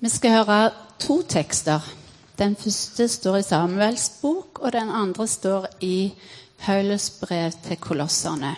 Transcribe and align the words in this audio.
Vi 0.00 0.08
skal 0.08 0.30
høre 0.30 0.70
to 1.02 1.22
tekster. 1.26 1.82
Den 2.38 2.52
første 2.56 3.08
står 3.08 3.36
i 3.36 3.42
Samuels 3.42 4.04
bok, 4.22 4.60
og 4.62 4.72
den 4.72 4.92
andre 4.94 5.26
står 5.26 5.66
i 5.80 6.12
Paulus 6.58 7.10
brev 7.10 7.50
til 7.64 7.76
kolosserne. 7.76 8.52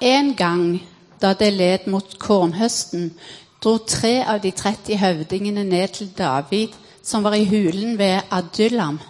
En 0.00 0.34
gang 0.36 0.82
da 1.22 1.32
det 1.32 1.52
led 1.52 1.88
mot 1.88 2.18
kornhøsten, 2.18 3.14
dro 3.64 3.78
tre 3.78 4.20
av 4.20 4.42
de 4.44 4.50
30 4.50 4.98
høvdingene 5.00 5.64
ned 5.64 5.96
til 5.96 6.12
David, 6.18 6.76
som 7.02 7.24
var 7.24 7.38
i 7.40 7.48
hulen 7.48 7.96
ved 7.98 8.20
Adullam. 8.30 9.00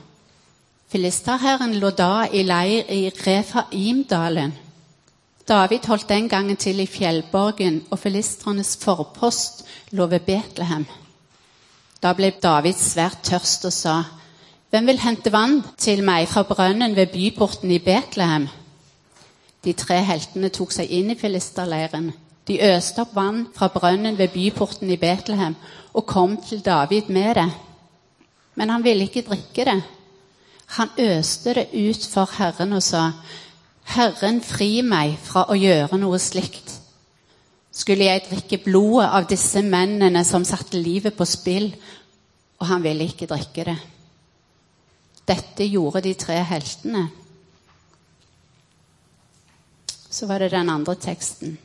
Filisterherren 0.91 1.75
lå 1.83 1.91
da 1.91 2.29
i 2.31 2.47
leir 2.47 2.87
i 2.95 3.11
Refaimdalen. 3.11 4.55
David 5.49 5.87
holdt 5.87 6.09
den 6.09 6.29
gangen 6.29 6.57
til 6.57 6.81
i 6.81 6.87
fjellborgen, 6.87 7.83
og 7.91 7.99
filistrenes 7.99 8.77
forpost 8.77 9.65
lå 9.91 10.07
ved 10.07 10.21
Betlehem. 10.21 10.87
Da 12.03 12.13
ble 12.17 12.33
David 12.43 12.79
svært 12.79 13.21
tørst 13.23 13.65
og 13.65 13.73
sa, 13.73 13.97
Hvem 14.71 14.87
vil 14.87 15.01
hente 15.03 15.33
vann 15.35 15.65
til 15.79 16.05
meg 16.07 16.29
fra 16.31 16.45
brønnen 16.47 16.95
ved 16.97 17.11
byporten 17.11 17.71
i 17.75 17.79
Betlehem? 17.83 18.47
De 19.65 19.73
tre 19.73 19.99
heltene 20.07 20.49
tok 20.49 20.71
seg 20.73 20.93
inn 20.95 21.11
i 21.11 21.19
filisterleiren. 21.19 22.13
De 22.47 22.61
øste 22.71 23.03
opp 23.03 23.17
vann 23.19 23.49
fra 23.55 23.69
brønnen 23.69 24.17
ved 24.19 24.31
byporten 24.33 24.91
i 24.91 24.97
Betlehem 24.97 25.57
og 25.93 26.07
kom 26.07 26.37
til 26.47 26.63
David 26.65 27.11
med 27.11 27.35
det. 27.35 27.49
Men 28.55 28.71
han 28.71 28.85
ville 28.85 29.05
ikke 29.09 29.27
drikke 29.27 29.67
det. 29.67 29.83
Han 30.79 30.89
øste 30.99 31.55
det 31.55 31.67
ut 31.75 32.07
for 32.13 32.31
Herren 32.39 32.73
og 32.73 32.83
sa, 32.83 33.11
Herren, 33.91 34.39
fri 34.39 34.85
meg 34.87 35.17
fra 35.19 35.49
å 35.51 35.57
gjøre 35.59 35.99
noe 35.99 36.19
slikt. 36.23 36.77
Skulle 37.75 38.07
jeg 38.07 38.27
drikke 38.29 38.61
blodet 38.63 39.09
av 39.11 39.27
disse 39.31 39.63
mennene 39.67 40.23
som 40.27 40.47
satte 40.47 40.79
livet 40.79 41.17
på 41.19 41.27
spill? 41.27 41.73
Og 42.61 42.69
han 42.71 42.85
ville 42.85 43.09
ikke 43.11 43.27
drikke 43.31 43.65
det. 43.67 43.79
Dette 45.27 45.67
gjorde 45.67 46.05
de 46.07 46.15
tre 46.19 46.39
heltene. 46.47 47.09
Så 50.11 50.27
var 50.27 50.39
det 50.43 50.53
den 50.55 50.71
andre 50.71 50.95
teksten. 50.95 51.59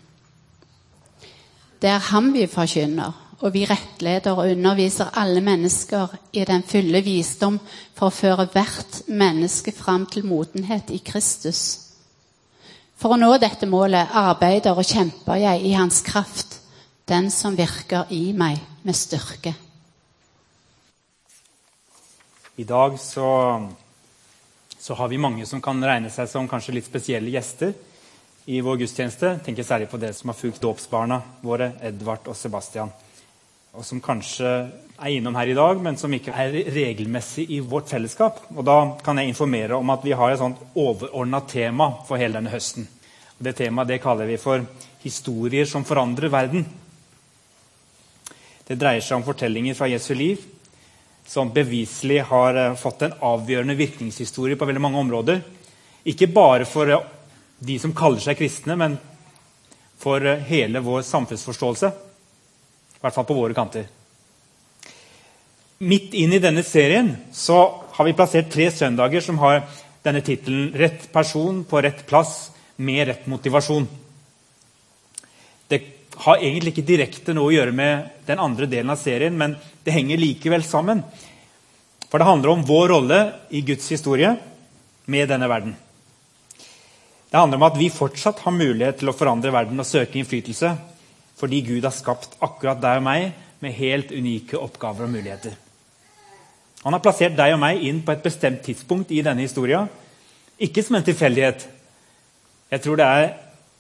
Det 1.82 1.90
er 1.92 2.10
ham 2.10 2.32
vi 2.34 2.48
forkynner, 2.50 3.14
og 3.42 3.54
vi 3.54 3.66
rettleder 3.70 4.34
og 4.34 4.50
underviser 4.50 5.14
alle 5.14 5.42
mennesker 5.46 6.14
i 6.34 6.46
den 6.48 6.64
fulle 6.66 7.06
visdom 7.06 7.60
for 7.94 8.10
å 8.10 8.18
føre 8.18 8.50
hvert 8.54 9.04
menneske 9.14 9.74
fram 9.76 10.08
til 10.10 10.26
modenhet 10.26 10.90
i 10.90 11.04
Kristus. 11.06 11.85
For 12.96 13.12
å 13.12 13.20
nå 13.20 13.34
dette 13.42 13.68
målet 13.68 14.14
arbeider 14.16 14.78
og 14.78 14.88
kjemper 14.88 15.40
jeg 15.42 15.66
i 15.68 15.74
Hans 15.76 16.00
kraft, 16.06 16.60
den 17.06 17.28
som 17.34 17.58
virker 17.58 18.10
i 18.16 18.32
meg 18.34 18.62
med 18.86 18.98
styrke. 18.98 19.54
I 22.56 22.64
dag 22.64 22.96
så, 23.00 23.28
så, 24.80 24.96
har 24.96 25.10
vi 25.12 25.20
mange 25.20 25.46
som 25.46 25.62
kan 25.62 25.84
regne 25.84 26.10
seg 26.14 26.30
som 26.32 26.48
kanskje 26.48 26.78
litt 26.78 26.88
spesielle 26.88 27.34
gjester 27.34 27.74
i 28.48 28.62
vår 28.64 28.80
gudstjeneste. 28.86 29.34
Tenker 29.44 29.68
særlig 29.68 29.90
på 29.92 30.00
dere 30.00 30.16
som 30.16 30.32
har 30.32 30.40
fulgt 30.40 30.64
dåpsbarna 30.64 31.20
våre, 31.44 31.74
Edvard 31.84 32.32
og 32.32 32.38
Sebastian. 32.40 32.94
Og 33.76 33.84
som 33.86 34.00
kanskje 34.02 34.50
er 34.96 35.12
innom 35.12 35.36
her 35.36 35.52
i 35.52 35.58
dag, 35.58 35.82
men 35.84 35.98
som 36.00 36.14
ikke 36.16 36.32
er 36.32 36.56
regelmessig 36.72 37.50
i 37.52 37.60
vårt 37.60 37.92
fellesskap. 37.92 38.40
Og 38.56 38.64
Da 38.66 38.98
kan 39.04 39.18
jeg 39.18 39.28
informere 39.28 39.76
om 39.76 39.90
at 39.90 40.04
vi 40.04 40.16
har 40.16 40.32
et 40.32 40.40
sånt 40.40 40.62
overordna 40.76 41.42
tema 41.48 41.92
for 42.08 42.18
hele 42.18 42.40
denne 42.40 42.54
høsten. 42.54 42.88
Og 43.36 43.44
det 43.44 43.58
temaet 43.58 43.88
det 43.88 44.02
kaller 44.02 44.26
vi 44.26 44.38
for 44.38 44.66
'Historier 45.04 45.66
som 45.66 45.84
forandrer 45.84 46.30
verden'. 46.30 46.66
Det 48.68 48.80
dreier 48.80 49.02
seg 49.02 49.18
om 49.18 49.24
fortellinger 49.24 49.76
fra 49.76 49.88
Jesu 49.88 50.14
liv 50.16 50.38
som 51.26 51.54
beviselig 51.54 52.22
har 52.22 52.56
eh, 52.56 52.76
fått 52.76 53.02
en 53.02 53.14
avgjørende 53.20 53.76
virkningshistorie 53.76 54.56
på 54.56 54.66
veldig 54.66 54.82
mange 54.82 55.02
områder. 55.02 55.42
Ikke 56.04 56.28
bare 56.28 56.66
for 56.66 56.90
eh, 56.90 57.06
de 57.60 57.80
som 57.80 57.94
kaller 57.98 58.22
seg 58.22 58.38
kristne, 58.38 58.76
men 58.78 58.98
for 59.98 60.26
eh, 60.26 60.44
hele 60.50 60.84
vår 60.86 61.02
samfunnsforståelse. 61.02 61.92
I 63.06 63.08
hvert 63.08 63.20
fall 63.20 63.28
på 63.30 63.36
våre 63.38 63.54
kanter. 63.54 63.84
Midt 65.86 66.16
inn 66.18 66.32
i 66.34 66.40
denne 66.42 66.64
serien 66.66 67.12
så 67.30 67.58
har 67.94 68.08
vi 68.08 68.16
plassert 68.18 68.48
tre 68.50 68.66
søndager 68.74 69.22
som 69.22 69.38
har 69.44 69.60
denne 70.02 70.24
tittelen 70.26 70.72
'Rett 70.74 71.12
person 71.14 71.60
på 71.70 71.82
rett 71.86 72.02
plass 72.10 72.50
med 72.78 73.08
rett 73.08 73.28
motivasjon'. 73.30 73.86
Det 75.68 75.82
har 76.18 76.38
egentlig 76.38 76.74
ikke 76.74 76.88
direkte 76.88 77.36
noe 77.38 77.52
å 77.52 77.54
gjøre 77.54 77.78
med 77.78 78.10
den 78.26 78.40
andre 78.40 78.66
delen 78.66 78.90
av 78.90 78.98
serien, 78.98 79.38
men 79.38 79.56
det 79.84 79.94
henger 79.94 80.18
likevel 80.18 80.64
sammen. 80.64 81.04
For 82.10 82.18
det 82.18 82.26
handler 82.26 82.50
om 82.50 82.66
vår 82.66 82.88
rolle 82.88 83.34
i 83.52 83.62
Guds 83.62 83.86
historie 83.92 84.34
med 85.06 85.30
denne 85.30 85.48
verden. 85.48 85.78
Det 87.30 87.38
handler 87.38 87.58
om 87.58 87.70
at 87.70 87.78
vi 87.78 87.94
fortsatt 87.94 88.40
har 88.40 88.52
mulighet 88.52 88.98
til 88.98 89.14
å 89.14 89.18
forandre 89.18 89.54
verden 89.54 89.80
og 89.80 89.86
søke 89.86 90.18
innflytelse 90.18 90.95
fordi 91.36 91.62
Gud 91.68 91.84
har 91.84 91.94
skapt 91.96 92.38
akkurat 92.44 92.82
deg 92.82 93.02
og 93.02 93.06
meg 93.08 93.32
med 93.64 93.76
helt 93.76 94.12
unike 94.16 94.60
oppgaver 94.60 95.08
og 95.08 95.14
muligheter. 95.16 95.56
Han 96.86 96.94
har 96.94 97.02
plassert 97.02 97.36
deg 97.38 97.56
og 97.56 97.62
meg 97.64 97.82
inn 97.88 98.04
på 98.06 98.14
et 98.14 98.24
bestemt 98.24 98.62
tidspunkt 98.66 99.12
i 99.12 99.24
denne 99.26 99.42
historien. 99.42 99.90
Ikke 100.62 100.84
som 100.86 101.00
en 101.00 101.06
tilfeldighet. 101.06 101.66
Jeg 102.72 102.84
tror 102.84 103.00
det 103.00 103.08
er 103.10 103.28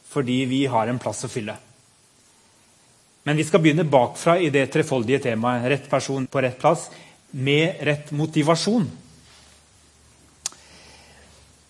fordi 0.09 0.41
vi 0.49 0.65
har 0.71 0.89
en 0.89 0.99
plass 1.01 1.25
å 1.27 1.31
fylle. 1.31 1.55
Men 3.25 3.37
vi 3.37 3.45
skal 3.45 3.61
begynne 3.61 3.87
bakfra 3.89 4.37
i 4.37 4.51
det 4.53 4.67
trefoldige 4.73 5.23
temaet 5.23 5.65
rett 5.71 5.89
person 5.89 6.27
på 6.29 6.41
rett 6.45 6.59
plass 6.61 6.89
med 7.35 7.81
rett 7.85 8.11
motivasjon. 8.13 8.85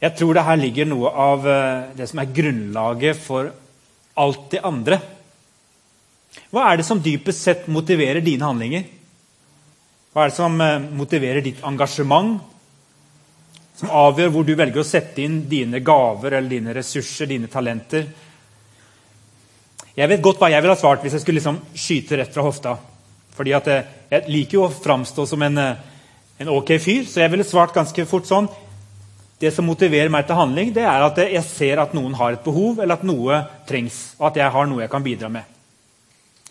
Jeg 0.04 0.18
tror 0.20 0.36
det 0.36 0.44
her 0.46 0.60
ligger 0.60 0.90
noe 0.90 1.12
av 1.12 1.48
eh, 1.48 1.86
det 1.96 2.10
som 2.12 2.20
er 2.22 2.34
grunnlaget 2.36 3.22
for 3.24 3.50
alt 4.20 4.50
det 4.52 4.62
andre. 4.68 5.00
Hva 6.54 6.70
er 6.70 6.80
det 6.80 6.88
som 6.88 7.02
dypest 7.02 7.44
sett 7.44 7.68
motiverer 7.72 8.24
dine 8.24 8.48
handlinger? 8.48 8.86
Hva 10.16 10.24
er 10.24 10.32
det 10.32 10.38
som 10.38 10.62
eh, 10.64 10.84
motiverer 10.96 11.44
ditt 11.44 11.64
engasjement? 11.68 12.38
Som 13.76 13.92
avgjør 13.92 14.30
hvor 14.32 14.46
du 14.48 14.54
velger 14.56 14.80
å 14.80 14.88
sette 14.88 15.20
inn 15.26 15.42
dine 15.52 15.82
gaver 15.84 16.38
eller 16.38 16.54
dine 16.54 16.76
ressurser, 16.78 17.28
dine 17.28 17.50
talenter? 17.52 18.06
Jeg 19.96 20.12
vet 20.12 20.24
godt 20.24 20.40
hva 20.40 20.52
jeg 20.52 20.64
ville 20.64 20.76
ha 20.76 20.80
svart 20.80 21.04
hvis 21.04 21.18
jeg 21.18 21.24
skulle 21.24 21.42
liksom 21.42 21.60
skyte 21.76 22.20
rett 22.20 22.32
fra 22.36 22.46
hofta. 22.46 22.78
Fordi 23.36 23.52
jeg, 23.52 23.82
jeg 24.12 24.32
liker 24.32 24.58
jo 24.58 24.64
å 24.68 24.72
framstå 24.72 25.26
som 25.28 25.44
en, 25.44 25.60
eh, 25.60 26.14
en, 26.40 26.54
ok 26.56 26.78
fyr, 26.84 27.04
så 27.12 27.26
jeg 27.26 27.34
ville 27.34 27.48
svart 27.48 27.76
ganske 27.76 28.08
fort 28.08 28.28
sånn 28.30 28.48
Det 29.36 29.52
som 29.52 29.68
motiverer 29.68 30.08
meg 30.08 30.24
til 30.28 30.40
handling, 30.40 30.72
det 30.72 30.86
er 30.88 31.04
at 31.04 31.20
jeg 31.20 31.44
ser 31.44 31.82
at 31.84 31.92
noen 31.94 32.14
har 32.16 32.38
et 32.38 32.44
behov, 32.44 32.80
eller 32.80 32.96
at 32.96 33.04
noe 33.04 33.42
trengs, 33.68 34.16
og 34.16 34.30
at 34.30 34.40
jeg 34.40 34.54
har 34.56 34.72
noe 34.72 34.86
jeg 34.86 34.92
kan 34.94 35.04
bidra 35.04 35.28
med. 35.28 35.55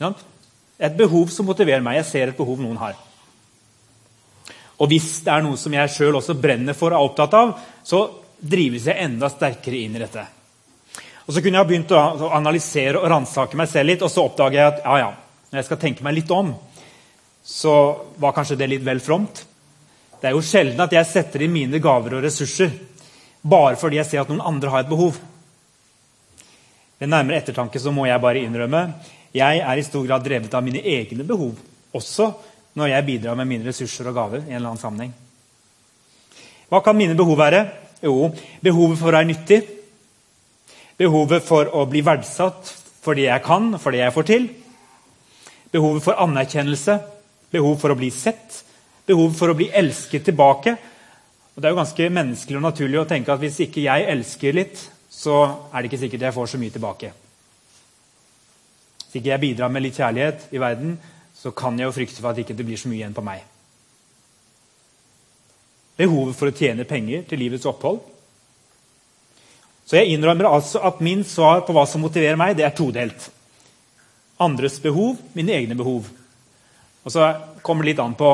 Et 0.01 0.97
behov 0.97 1.31
som 1.31 1.47
motiverer 1.47 1.83
meg. 1.85 2.01
Jeg 2.03 2.11
ser 2.11 2.33
et 2.33 2.39
behov 2.39 2.61
noen 2.63 2.79
har. 2.81 2.97
Og 4.83 4.91
hvis 4.91 5.21
det 5.23 5.31
er 5.31 5.45
noe 5.45 5.59
som 5.61 5.75
jeg 5.75 5.93
sjøl 5.95 6.19
også 6.19 6.35
brenner 6.39 6.75
for 6.75 6.91
og 6.91 6.99
er 6.99 7.09
opptatt 7.09 7.37
av, 7.39 7.53
så 7.87 8.01
drives 8.35 8.89
jeg 8.91 9.07
enda 9.07 9.31
sterkere 9.31 9.85
inn 9.85 9.95
i 9.95 10.03
dette. 10.03 10.25
Og 11.25 11.33
Så 11.33 11.41
kunne 11.41 11.61
jeg 11.61 11.69
begynt 11.71 11.95
å 11.95 12.31
analysere 12.37 13.01
og 13.01 13.09
ransake 13.09 13.57
meg 13.57 13.71
selv 13.71 13.89
litt, 13.89 14.03
og 14.03 14.11
så 14.13 14.27
oppdager 14.27 14.59
jeg 14.59 14.73
at 14.73 14.83
ja, 14.85 14.97
ja, 15.01 15.13
når 15.51 15.61
jeg 15.61 15.69
skal 15.71 15.81
tenke 15.81 16.05
meg 16.05 16.19
litt 16.19 16.33
om, 16.35 16.51
så 17.45 17.75
var 18.21 18.35
kanskje 18.37 18.59
det 18.61 18.69
litt 18.73 18.85
vel 18.85 19.01
fromt. 19.01 19.45
Det 20.21 20.29
er 20.29 20.35
jo 20.35 20.45
sjelden 20.45 20.81
at 20.85 20.93
jeg 20.93 21.09
setter 21.09 21.45
inn 21.45 21.55
mine 21.55 21.81
gaver 21.85 22.19
og 22.19 22.27
ressurser 22.27 22.73
bare 23.45 23.77
fordi 23.77 23.99
jeg 24.01 24.09
ser 24.09 24.23
at 24.23 24.31
noen 24.33 24.45
andre 24.45 24.71
har 24.73 24.85
et 24.85 24.91
behov. 24.91 25.19
Ved 26.99 27.11
nærmere 27.13 27.43
ettertanke 27.43 27.81
så 27.81 27.93
må 27.93 28.07
jeg 28.09 28.23
bare 28.23 28.41
innrømme 28.41 28.87
jeg 29.35 29.61
er 29.61 29.79
i 29.79 29.87
stor 29.87 30.05
grad 30.07 30.25
drevet 30.25 30.55
av 30.55 30.63
mine 30.65 30.83
egne 30.83 31.27
behov, 31.27 31.57
også 31.95 32.31
når 32.79 32.91
jeg 32.93 33.07
bidrar 33.07 33.39
med 33.39 33.51
mine 33.51 33.67
ressurser 33.67 34.09
og 34.11 34.15
gaver. 34.15 34.43
i 34.45 34.51
en 34.51 34.57
eller 34.57 34.69
annen 34.73 34.83
sammenheng. 34.83 35.15
Hva 36.69 36.81
kan 36.83 36.97
mine 36.97 37.17
behov 37.17 37.39
være? 37.39 37.67
Jo, 38.03 38.33
behovet 38.63 38.99
for 38.99 39.09
å 39.09 39.17
være 39.17 39.31
nyttig 39.31 39.63
Behovet 40.95 41.43
for 41.43 41.67
å 41.75 41.87
bli 41.91 42.05
verdsatt 42.07 42.69
for 43.03 43.19
det 43.19 43.27
jeg 43.27 43.43
kan, 43.43 43.73
for 43.83 43.91
det 43.91 43.99
jeg 43.99 44.15
får 44.15 44.27
til. 44.29 44.45
Behovet 45.75 46.05
for 46.05 46.21
anerkjennelse, 46.23 46.95
behov 47.51 47.81
for 47.83 47.91
å 47.91 47.99
bli 47.99 48.13
sett, 48.15 48.61
behov 49.07 49.35
for 49.35 49.51
å 49.51 49.57
bli 49.59 49.73
elsket 49.75 50.29
tilbake. 50.31 50.77
Og 51.55 51.59
Det 51.63 51.67
er 51.67 51.75
jo 51.75 51.81
ganske 51.83 52.11
menneskelig 52.11 52.61
og 52.61 52.67
naturlig 52.69 53.03
å 53.03 53.09
tenke 53.11 53.35
at 53.35 53.43
hvis 53.43 53.59
ikke 53.67 53.89
jeg 53.89 54.07
elsker 54.15 54.55
litt, 54.55 54.87
så 55.11 55.43
er 55.73 55.83
det 55.83 55.91
ikke 55.91 56.03
sikkert 56.07 56.29
jeg 56.29 56.39
får 56.39 56.55
så 56.55 56.63
mye 56.63 56.75
tilbake. 56.79 57.11
Hvis 59.15 59.23
ikke 59.23 59.31
jeg 59.31 59.43
bidrar 59.45 59.71
med 59.71 59.85
litt 59.85 59.95
kjærlighet 59.95 60.49
i 60.51 60.59
verden, 60.59 60.97
så 61.39 61.53
kan 61.55 61.79
jeg 61.79 61.87
jo 61.87 61.95
frykte 61.95 62.19
for 62.19 62.33
at 62.33 62.41
det 62.41 62.49
ikke 62.49 62.65
blir 62.67 62.81
så 62.81 62.91
mye 62.91 62.99
igjen 62.99 63.15
på 63.15 63.23
meg. 63.23 63.45
Behovet 65.95 66.35
for 66.35 66.51
å 66.51 66.57
tjene 66.59 66.87
penger 66.89 67.23
til 67.31 67.39
livets 67.39 67.69
opphold 67.71 68.03
så 69.85 69.99
jeg 70.01 70.15
innrømmer 70.15 70.49
altså 70.49 70.81
at 70.85 71.03
min 71.05 71.25
svar 71.29 71.63
på 71.67 71.75
hva 71.77 71.85
som 71.89 72.03
motiverer 72.05 72.39
meg, 72.41 72.57
det 72.57 72.65
er 72.65 72.77
todelt. 72.77 73.29
Andres 74.41 74.79
behov, 74.83 75.19
mine 75.37 75.53
egne 75.53 75.77
behov. 75.77 76.09
Og 77.05 77.13
så 77.13 77.29
kommer 77.63 77.85
det 77.85 77.93
litt 77.93 78.01
an 78.03 78.17
på 78.17 78.31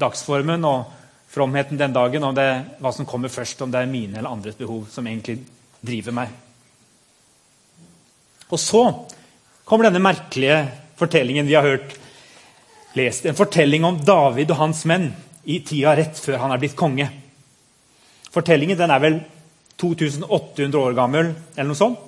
dagsformen 0.00 0.64
og 0.64 0.94
fromheten 1.32 1.76
den 1.76 1.92
dagen, 1.92 2.24
om 2.24 2.34
det, 2.36 2.48
hva 2.80 2.92
som 2.96 3.08
kommer 3.08 3.32
først, 3.32 3.60
om 3.60 3.72
det 3.72 3.82
er 3.82 3.90
mine 3.90 4.16
eller 4.16 4.32
andres 4.32 4.56
behov 4.56 4.86
som 4.92 5.06
egentlig 5.06 5.42
driver 5.84 6.16
meg. 6.16 6.32
Og 8.48 8.60
så 8.62 8.82
kommer 9.66 9.88
denne 9.88 10.02
merkelige 10.02 10.60
fortellingen 10.96 11.48
vi 11.48 11.56
har 11.58 11.66
hørt 11.66 11.96
lest. 12.96 13.26
En 13.26 13.36
fortelling 13.36 13.84
om 13.84 13.98
David 13.98 14.52
og 14.54 14.60
hans 14.60 14.84
menn 14.88 15.10
i 15.44 15.58
tida 15.66 15.96
rett 15.98 16.18
før 16.22 16.44
han 16.44 16.54
er 16.54 16.62
blitt 16.62 16.78
konge. 16.78 17.08
Fortellingen 18.32 18.78
den 18.78 18.92
er 18.94 19.02
vel 19.02 19.18
2800 19.80 20.78
år 20.80 20.94
gammel, 20.96 21.32
eller 21.56 21.68
noe 21.68 21.78
sånt. 21.78 21.98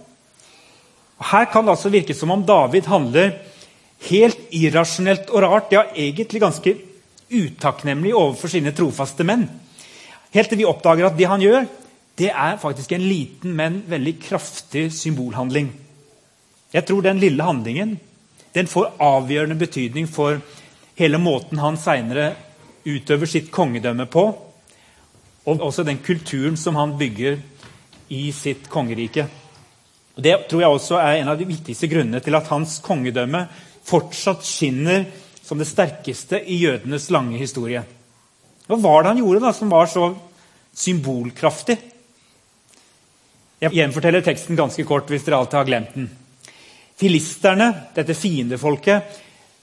Og 1.18 1.26
her 1.32 1.48
kan 1.50 1.66
det 1.66 1.74
altså 1.74 1.90
virke 1.92 2.14
som 2.14 2.30
om 2.30 2.44
David 2.46 2.86
handler 2.88 3.34
helt 4.06 4.54
irrasjonelt 4.54 5.32
og 5.34 5.42
rart, 5.42 5.74
ja, 5.74 5.82
egentlig 5.98 6.44
ganske 6.44 6.76
utakknemlig 7.28 8.14
overfor 8.14 8.52
sine 8.52 8.72
trofaste 8.76 9.26
menn. 9.26 9.48
Helt 10.32 10.52
til 10.52 10.62
vi 10.62 10.68
oppdager 10.68 11.08
at 11.08 11.18
det 11.18 11.26
han 11.28 11.42
gjør, 11.42 11.66
det 12.18 12.30
er 12.30 12.62
faktisk 12.62 12.94
en 12.94 13.04
liten, 13.04 13.52
men 13.58 13.82
veldig 13.90 14.14
kraftig 14.22 14.88
symbolhandling. 14.94 15.72
Jeg 16.72 16.84
tror 16.84 17.02
den 17.02 17.20
lille 17.20 17.44
handlingen 17.44 17.96
den 18.52 18.68
får 18.68 18.94
avgjørende 19.00 19.56
betydning 19.60 20.08
for 20.10 20.40
hele 20.98 21.20
måten 21.20 21.60
han 21.62 21.78
seinere 21.80 22.32
utøver 22.88 23.28
sitt 23.28 23.50
kongedømme 23.52 24.08
på, 24.10 24.24
og 25.48 25.62
også 25.64 25.84
den 25.86 26.00
kulturen 26.04 26.56
som 26.56 26.76
han 26.76 26.96
bygger 26.98 27.38
i 28.12 28.30
sitt 28.32 28.68
kongerike. 28.72 29.26
Det 30.18 30.34
tror 30.50 30.64
jeg 30.64 30.74
også 30.74 30.98
er 30.98 31.20
en 31.20 31.30
av 31.32 31.38
de 31.38 31.46
viktigste 31.48 31.88
grunnene 31.92 32.20
til 32.24 32.34
at 32.34 32.48
hans 32.50 32.78
kongedømme 32.84 33.44
fortsatt 33.88 34.44
skinner 34.44 35.06
som 35.44 35.60
det 35.60 35.68
sterkeste 35.70 36.40
i 36.42 36.58
jødenes 36.64 37.08
lange 37.14 37.38
historie. 37.40 37.84
Hva 38.68 38.76
var 38.82 39.04
det 39.04 39.12
han 39.14 39.20
gjorde 39.22 39.44
da, 39.46 39.52
som 39.56 39.70
var 39.72 39.86
så 39.88 40.10
symbolkraftig? 40.76 41.78
Jeg 43.62 43.74
gjenforteller 43.74 44.24
teksten 44.26 44.58
ganske 44.58 44.84
kort 44.86 45.08
hvis 45.10 45.24
dere 45.26 45.38
alltid 45.40 45.60
har 45.60 45.70
glemt 45.70 45.94
den. 45.96 46.10
Filisterne, 46.98 47.70
dette 47.94 48.16
fiendefolket 48.18 49.18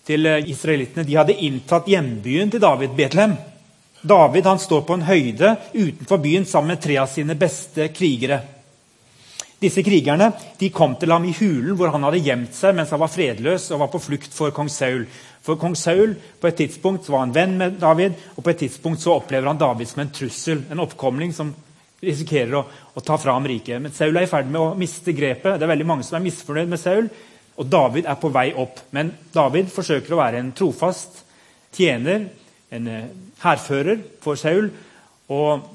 til 0.07 0.27
israelittene, 0.47 1.03
de 1.03 1.17
hadde 1.17 1.35
inntatt 1.43 1.89
hjembyen 1.89 2.51
til 2.53 2.61
David, 2.63 2.93
Betlehem. 2.95 3.35
David 4.05 4.45
han 4.45 4.59
står 4.61 4.85
på 4.85 4.95
en 4.95 5.07
høyde 5.07 5.55
utenfor 5.73 6.21
byen 6.21 6.45
sammen 6.45 6.75
med 6.75 6.83
tre 6.83 6.99
av 7.01 7.09
sine 7.11 7.35
beste 7.35 7.89
krigere. 7.95 8.39
Disse 9.59 9.81
krigerne 9.83 10.29
de 10.59 10.69
kom 10.69 10.93
til 10.99 11.13
ham 11.15 11.25
i 11.25 11.33
hulen 11.33 11.77
hvor 11.79 11.89
han 11.93 12.03
hadde 12.05 12.21
gjemt 12.21 12.53
seg 12.53 12.75
mens 12.77 12.91
han 12.93 13.01
var 13.01 13.11
fredløs 13.11 13.69
og 13.71 13.81
var 13.81 13.91
på 13.93 14.01
flukt 14.03 14.35
for 14.35 14.53
kong 14.53 14.69
Saul. 14.69 15.07
For 15.45 15.57
kong 15.61 15.77
Saul 15.79 16.13
på 16.41 16.49
et 16.49 16.59
tidspunkt 16.59 17.07
var 17.09 17.25
en 17.25 17.33
venn 17.33 17.55
med 17.57 17.79
David, 17.81 18.17
og 18.35 18.43
på 18.43 18.51
et 18.51 18.61
tidspunkt 18.65 19.01
så 19.01 19.15
opplever 19.15 19.49
han 19.49 19.61
David 19.61 19.89
som 19.89 20.03
en 20.03 20.13
trussel. 20.13 20.63
En 20.69 20.83
oppkomling 20.83 21.33
som 21.33 21.53
risikerer 22.05 22.55
å, 22.57 22.63
å 22.95 23.03
ta 23.03 23.17
fra 23.21 23.35
ham 23.35 23.47
riket. 23.49 23.81
Men 23.81 23.93
Saul 23.95 24.15
er 24.15 24.27
i 24.27 24.31
ferd 24.31 24.49
med 24.51 24.61
å 24.61 24.73
miste 24.79 25.15
grepet. 25.15 25.57
Det 25.57 25.65
er 25.65 25.73
veldig 25.73 25.87
mange 25.89 26.07
som 26.07 26.19
er 26.19 26.25
misfornøyd 26.25 26.71
med 26.71 26.81
Saul. 26.81 27.09
Og 27.55 27.69
David 27.71 28.07
er 28.09 28.19
på 28.19 28.31
vei 28.35 28.49
opp. 28.61 28.81
Men 28.95 29.13
David 29.33 29.71
forsøker 29.73 30.15
å 30.15 30.19
være 30.19 30.41
en 30.41 30.51
trofast 30.55 31.23
tjener, 31.75 32.27
en 32.75 32.91
eh, 32.91 33.07
hærfører 33.43 34.03
for 34.23 34.39
Saul. 34.39 34.69
Og 35.33 35.71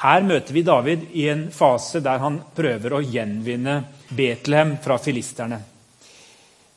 her 0.00 0.24
møter 0.24 0.56
vi 0.56 0.64
David 0.64 1.08
i 1.18 1.26
en 1.32 1.48
fase 1.52 2.02
der 2.04 2.22
han 2.22 2.38
prøver 2.56 2.96
å 2.96 3.02
gjenvinne 3.04 3.82
Betlehem 4.16 4.76
fra 4.82 4.96
filisterne. 5.02 5.60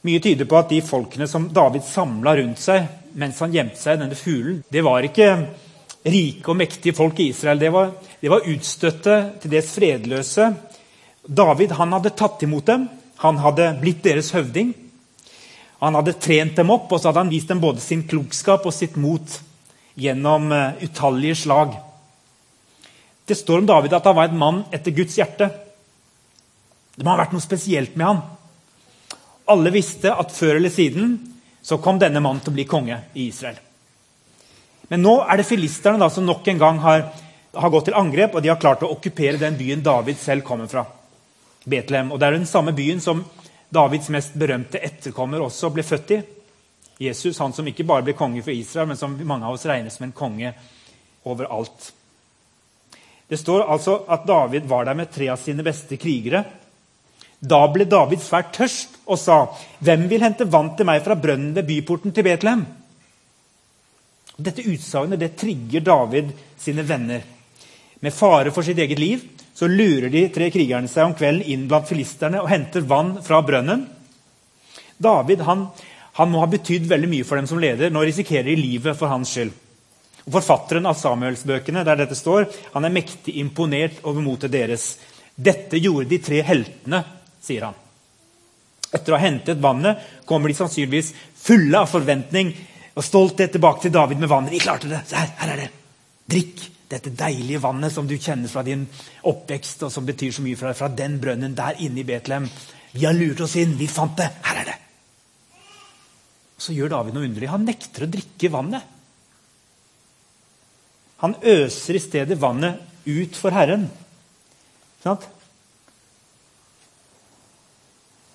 Mye 0.04 0.20
tyder 0.20 0.48
på 0.50 0.58
at 0.60 0.72
de 0.74 0.82
folkene 0.84 1.28
som 1.32 1.48
David 1.54 1.86
samla 1.88 2.36
rundt 2.36 2.60
seg 2.60 2.90
mens 3.20 3.40
han 3.44 3.54
gjemte 3.54 3.80
seg 3.80 3.96
i 3.96 4.02
denne 4.02 4.18
fuglen, 4.18 4.64
det 4.68 4.82
var 4.84 5.06
ikke 5.06 5.28
rike 6.04 6.52
og 6.52 6.58
mektige 6.60 6.96
folk 6.96 7.20
i 7.20 7.30
Israel. 7.32 7.60
Det 7.60 7.72
var, 7.74 7.94
det 8.20 8.32
var 8.32 8.48
utstøtte, 8.50 9.18
til 9.42 9.54
dels 9.54 9.72
fredløse. 9.76 10.50
David 11.24 11.76
han 11.80 11.96
hadde 11.96 12.16
tatt 12.18 12.44
imot 12.44 12.68
dem. 12.68 12.88
Han 13.24 13.40
hadde 13.40 13.70
blitt 13.82 14.04
deres 14.04 14.34
høvding. 14.36 14.74
Han 15.84 15.96
hadde 16.00 16.16
trent 16.20 16.56
dem 16.60 16.72
opp 16.72 16.92
og 16.92 17.00
så 17.00 17.10
hadde 17.10 17.26
han 17.26 17.32
vist 17.32 17.50
dem 17.52 17.64
både 17.64 17.84
sin 17.84 18.06
klokskap 18.08 18.66
og 18.68 18.76
sitt 18.76 18.96
mot 19.00 19.40
gjennom 20.00 20.52
eh, 20.52 20.86
utallige 20.88 21.42
slag. 21.44 21.76
Det 23.28 23.36
står 23.36 23.64
om 23.64 23.68
David 23.68 23.96
at 23.96 24.08
han 24.08 24.16
var 24.16 24.32
en 24.32 24.40
mann 24.40 24.62
etter 24.76 24.96
Guds 24.96 25.18
hjerte. 25.20 25.50
Det 26.96 27.04
må 27.04 27.14
ha 27.14 27.20
vært 27.20 27.36
noe 27.36 27.44
spesielt 27.44 27.96
med 28.00 28.10
han. 28.10 28.24
Alle 29.52 29.72
visste 29.76 30.12
at 30.16 30.32
før 30.32 30.58
eller 30.58 30.72
siden 30.72 31.18
så 31.64 31.80
kom 31.84 32.00
denne 32.00 32.24
mannen 32.24 32.44
til 32.44 32.52
å 32.52 32.58
bli 32.58 32.68
konge 32.68 33.00
i 33.16 33.28
Israel. 33.28 33.60
Men 34.94 35.02
nå 35.02 35.14
er 35.26 35.40
det 35.40 35.48
filisterne 35.50 35.98
da, 35.98 36.06
som 36.14 36.26
nok 36.26 36.46
en 36.52 36.60
gang 36.62 36.80
har, 36.84 37.08
har, 37.58 37.70
gått 37.74 37.88
til 37.90 37.96
angrep, 37.98 38.36
og 38.38 38.44
de 38.46 38.52
har 38.52 38.60
klart 38.62 38.84
å 38.86 38.92
okkupere 38.94 39.40
den 39.42 39.56
byen 39.58 39.82
David 39.82 40.20
selv 40.22 40.46
kommer 40.46 40.68
fra. 40.70 40.84
Betlehem. 41.66 42.12
Og 42.14 42.20
Det 42.22 42.28
er 42.28 42.38
den 42.38 42.46
samme 42.46 42.76
byen 42.78 43.02
som 43.02 43.24
Davids 43.74 44.12
mest 44.14 44.36
berømte 44.38 44.78
etterkommer 44.78 45.42
også 45.42 45.72
ble 45.74 45.82
født 45.88 46.14
i. 46.14 46.20
Jesus, 47.08 47.40
han 47.42 47.56
som 47.58 47.66
ikke 47.66 47.88
bare 47.90 48.06
ble 48.06 48.14
konge 48.14 48.44
for 48.46 48.54
Israel, 48.54 48.92
men 48.92 49.00
som 49.00 49.16
mange 49.18 49.50
av 49.50 49.58
oss 49.58 49.66
regner 49.66 49.90
som 49.90 50.06
en 50.06 50.14
konge 50.14 50.54
overalt. 51.26 51.90
Det 53.26 53.42
står 53.42 53.66
altså 53.66 53.98
at 54.14 54.30
David 54.30 54.70
var 54.70 54.86
der 54.86 55.00
med 55.02 55.10
tre 55.10 55.32
av 55.34 55.42
sine 55.42 55.66
beste 55.66 55.98
krigere. 55.98 56.44
Da 57.42 57.64
ble 57.74 57.90
David 57.90 58.22
svært 58.22 58.54
tørst 58.54 59.02
og 59.08 59.18
sa, 59.18 59.42
'Hvem 59.82 60.08
vil 60.14 60.22
hente 60.22 60.46
vann 60.46 60.76
til 60.78 60.86
meg 60.86 61.02
fra 61.02 61.18
brønnen 61.18 61.56
ved 61.56 61.66
byporten 61.66 62.14
til 62.14 62.30
Betlehem?' 62.30 62.83
Dette 64.38 64.66
utsagnet 64.66 65.20
det 65.20 65.36
trigger 65.38 65.82
David 65.86 66.32
sine 66.58 66.82
venner. 66.82 67.22
Med 68.00 68.14
fare 68.14 68.52
for 68.52 68.66
sitt 68.66 68.80
eget 68.82 69.00
liv 69.00 69.22
så 69.54 69.68
lurer 69.70 70.10
de 70.10 70.26
tre 70.34 70.50
krigerne 70.52 70.90
seg 70.90 71.06
om 71.06 71.14
kvelden 71.18 71.46
inn 71.54 71.68
blant 71.70 71.88
filisterne 71.88 72.42
og 72.42 72.50
henter 72.50 72.86
vann 72.90 73.20
fra 73.24 73.44
brønnen. 73.46 73.86
David 74.98 75.44
han, 75.46 75.68
han 76.18 76.32
må 76.32 76.42
ha 76.42 76.50
betydd 76.50 76.90
veldig 76.90 77.10
mye 77.12 77.28
for 77.28 77.38
dem 77.38 77.50
som 77.50 77.62
leder. 77.62 77.94
Nå 77.94 78.02
risikerer 78.02 78.50
de 78.50 78.58
livet 78.58 78.98
for 78.98 79.12
hans 79.14 79.36
skyld. 79.36 79.54
Og 80.24 80.34
Forfatteren 80.38 80.88
av 80.90 80.98
Samuelsbøkene 80.98 81.84
der 81.86 82.00
dette 82.00 82.18
står, 82.18 82.48
han 82.74 82.88
er 82.88 82.96
mektig 82.96 83.36
imponert 83.42 84.02
over 84.08 84.24
motet 84.24 84.54
deres. 84.56 84.96
Dette 85.36 85.78
gjorde 85.82 86.10
de 86.10 86.22
tre 86.24 86.42
heltene, 86.48 87.04
sier 87.44 87.68
han. 87.68 87.80
Etter 88.94 89.14
å 89.14 89.18
ha 89.18 89.26
hentet 89.26 89.62
vannet 89.62 90.02
kommer 90.30 90.50
de 90.50 90.58
sannsynligvis 90.58 91.12
fulle 91.44 91.80
av 91.82 91.90
forventning 91.92 92.54
og 92.94 93.06
stolthet 93.06 93.56
tilbake 93.56 93.86
til 93.86 93.94
David 93.94 94.22
med 94.22 94.30
vannet. 94.30 94.54
Vi 94.54 94.62
klarte 94.62 94.92
det! 94.92 95.02
Her, 95.14 95.34
her 95.40 95.54
er 95.56 95.64
det! 95.64 95.72
Drikk 96.30 96.62
dette 96.94 97.14
deilige 97.18 97.62
vannet 97.64 97.94
som 97.94 98.08
du 98.08 98.16
kjenner 98.18 98.52
fra 98.52 98.64
din 98.66 98.86
oppvekst, 99.30 99.86
og 99.88 99.92
som 99.92 100.06
betyr 100.06 100.32
så 100.36 100.46
mye 100.46 100.58
for 100.60 100.70
deg, 100.70 100.78
fra 100.78 100.92
den 100.94 101.18
brønnen 101.22 101.56
der 101.58 101.80
inne 101.82 102.04
i 102.04 102.08
Betlehem. 102.08 102.48
Vi 102.94 103.06
har 103.08 103.18
lurt 103.18 103.42
oss 103.42 103.58
inn, 103.58 103.74
vi 103.80 103.90
fant 103.90 104.18
det! 104.20 104.30
Her 104.46 104.62
er 104.62 104.70
det! 104.70 104.78
Så 106.62 106.76
gjør 106.76 106.94
David 106.94 107.18
noe 107.18 107.28
underlig. 107.28 107.50
Han 107.52 107.66
nekter 107.68 108.06
å 108.06 108.12
drikke 108.14 108.52
vannet. 108.54 108.92
Han 111.24 111.36
øser 111.40 111.98
i 111.98 112.04
stedet 112.04 112.38
vannet 112.40 112.80
ut 113.08 113.36
for 113.40 113.56
Herren. 113.56 113.88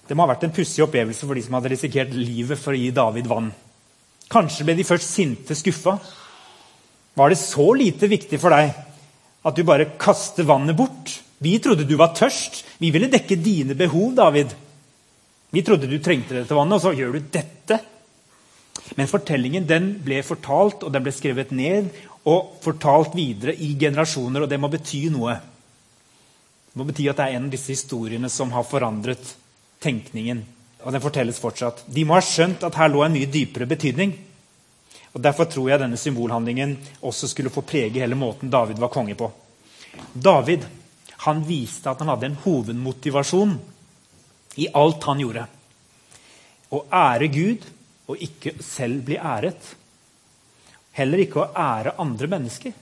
Det 0.08 0.16
må 0.16 0.24
ha 0.24 0.32
vært 0.32 0.44
en 0.48 0.54
pussig 0.56 0.82
opplevelse 0.84 1.28
for 1.28 1.36
de 1.36 1.44
som 1.44 1.56
hadde 1.56 1.72
risikert 1.72 2.12
livet 2.16 2.60
for 2.60 2.74
å 2.74 2.80
gi 2.80 2.90
David 2.96 3.28
vann. 3.30 3.50
Kanskje 4.28 4.66
ble 4.68 4.76
de 4.76 4.86
først 4.86 5.08
sinte, 5.08 5.56
skuffa. 5.56 5.96
Var 7.18 7.32
det 7.32 7.40
så 7.40 7.66
lite 7.74 8.10
viktig 8.10 8.38
for 8.40 8.54
deg 8.54 8.70
at 9.48 9.56
du 9.56 9.64
bare 9.66 9.92
kaster 9.98 10.46
vannet 10.48 10.76
bort? 10.76 11.14
Vi 11.38 11.56
trodde 11.62 11.86
du 11.88 11.96
var 11.96 12.14
tørst. 12.18 12.64
Vi 12.78 12.90
ville 12.94 13.10
dekke 13.10 13.38
dine 13.40 13.76
behov, 13.78 14.12
David. 14.18 14.52
Vi 15.50 15.62
trodde 15.64 15.88
du 15.88 15.96
trengte 16.02 16.36
dette 16.36 16.56
vannet, 16.56 16.76
og 16.76 16.84
så 16.84 16.92
gjør 16.96 17.16
du 17.16 17.30
dette. 17.32 17.78
Men 18.98 19.10
fortellingen 19.10 19.66
den 19.68 19.90
ble 20.04 20.20
fortalt 20.26 20.84
og 20.84 20.92
den 20.92 21.04
ble 21.04 21.12
skrevet 21.14 21.52
ned 21.54 21.90
og 22.28 22.58
fortalt 22.64 23.16
videre 23.16 23.54
i 23.54 23.72
generasjoner, 23.80 24.44
og 24.44 24.50
det 24.50 24.60
må 24.60 24.70
bety 24.72 25.06
noe. 25.12 25.38
Det 26.68 26.78
må 26.78 26.86
bety 26.88 27.08
at 27.08 27.18
det 27.18 27.26
er 27.26 27.38
en 27.38 27.48
av 27.48 27.54
disse 27.54 27.72
historiene 27.72 28.30
som 28.32 28.52
har 28.52 28.66
forandret 28.68 29.34
tenkningen. 29.82 30.44
Og 30.84 30.94
den 30.94 31.02
fortelles 31.02 31.40
fortsatt. 31.42 31.84
De 31.86 32.04
må 32.06 32.14
ha 32.14 32.22
skjønt 32.24 32.62
at 32.66 32.78
her 32.78 32.90
lå 32.92 33.02
en 33.04 33.14
mye 33.16 33.30
dypere 33.30 33.66
betydning. 33.66 34.14
Og 35.14 35.22
Derfor 35.24 35.48
tror 35.50 35.70
jeg 35.70 35.82
denne 35.82 35.98
symbolhandlingen 35.98 36.76
også 37.00 37.30
skulle 37.30 37.52
få 37.52 37.64
prege 37.66 38.02
hele 38.02 38.18
måten 38.18 38.50
David 38.52 38.78
var 38.78 38.92
konge 38.94 39.16
på. 39.18 39.30
David 40.12 40.66
han 41.24 41.42
viste 41.46 41.90
at 41.90 41.98
han 42.02 42.12
hadde 42.12 42.28
en 42.28 42.38
hovedmotivasjon 42.44 43.56
i 44.62 44.68
alt 44.78 45.06
han 45.08 45.22
gjorde. 45.22 45.46
Å 46.70 46.84
ære 46.94 47.30
Gud 47.32 47.64
og 48.08 48.22
ikke 48.22 48.54
selv 48.64 49.02
bli 49.08 49.18
æret. 49.18 49.72
Heller 50.98 51.24
ikke 51.24 51.42
å 51.42 51.50
ære 51.52 51.96
andre 51.98 52.30
mennesker. 52.30 52.76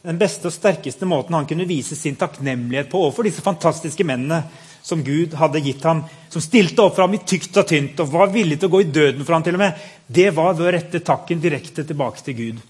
Den 0.00 0.20
beste 0.20 0.48
og 0.48 0.54
sterkeste 0.54 1.08
måten 1.08 1.36
han 1.36 1.48
kunne 1.48 1.68
vise 1.68 1.96
sin 1.96 2.16
takknemlighet 2.16 2.88
på 2.92 3.00
overfor 3.02 3.26
disse 3.28 3.44
fantastiske 3.44 4.04
mennene 4.08 4.42
som 4.82 5.04
Gud 5.04 5.34
hadde 5.36 5.60
gitt 5.64 5.84
ham, 5.84 6.02
som 6.28 6.42
stilte 6.42 6.82
opp 6.82 6.96
for 6.96 7.04
ham 7.04 7.14
i 7.14 7.22
tykt 7.26 7.56
og 7.60 7.68
tynt 7.68 8.00
og 8.00 8.12
var 8.12 8.32
villig 8.32 8.58
til 8.58 8.70
å 8.70 8.74
gå 8.74 8.82
i 8.84 8.90
døden 8.90 9.24
for 9.24 9.36
ham 9.36 9.44
til 9.46 9.58
og 9.58 9.62
med, 9.62 9.88
det 10.06 10.30
var 10.36 10.54
ved 10.54 10.66
å 10.66 10.74
rette 10.76 11.02
takken 11.04 11.42
direkte 11.42 11.84
tilbake 11.86 12.24
til 12.26 12.38
Gud. 12.38 12.62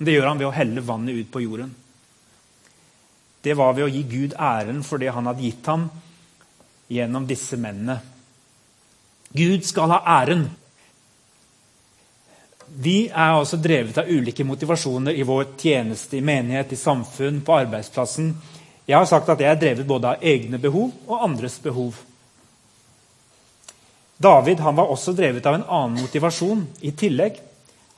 Det 0.00 0.14
gjør 0.14 0.30
han 0.30 0.40
ved 0.40 0.48
å 0.48 0.54
helle 0.56 0.84
vannet 0.84 1.18
ut 1.18 1.32
på 1.32 1.42
jorden. 1.44 1.74
Det 3.40 3.56
var 3.56 3.74
ved 3.76 3.86
å 3.86 3.92
gi 3.92 4.02
Gud 4.08 4.36
æren 4.36 4.82
for 4.84 5.00
det 5.00 5.12
han 5.14 5.28
hadde 5.28 5.44
gitt 5.44 5.68
ham 5.70 5.88
gjennom 6.90 7.26
disse 7.28 7.56
mennene. 7.60 8.00
Gud 9.32 9.64
skal 9.64 9.94
ha 9.94 10.00
æren. 10.20 10.48
Vi 12.70 13.08
er 13.08 13.34
altså 13.34 13.58
drevet 13.58 13.98
av 13.98 14.10
ulike 14.10 14.44
motivasjoner 14.46 15.16
i 15.16 15.26
vår 15.26 15.54
tjeneste, 15.58 16.18
i 16.18 16.24
menighet, 16.24 16.74
i 16.74 16.78
samfunn, 16.78 17.40
på 17.46 17.54
arbeidsplassen. 17.56 18.32
Jeg 18.90 18.98
har 18.98 19.06
sagt 19.06 19.28
at 19.30 19.38
jeg 19.38 19.46
er 19.52 19.58
drevet 19.58 19.86
både 19.86 20.10
av 20.10 20.24
egne 20.26 20.58
behov 20.58 20.90
og 21.06 21.22
andres 21.22 21.60
behov. 21.62 21.94
David 24.18 24.58
han 24.60 24.74
var 24.76 24.90
også 24.90 25.14
drevet 25.14 25.46
av 25.46 25.60
en 25.60 25.68
annen 25.68 26.02
motivasjon 26.02 26.64
i 26.82 26.90
tillegg. 26.90 27.38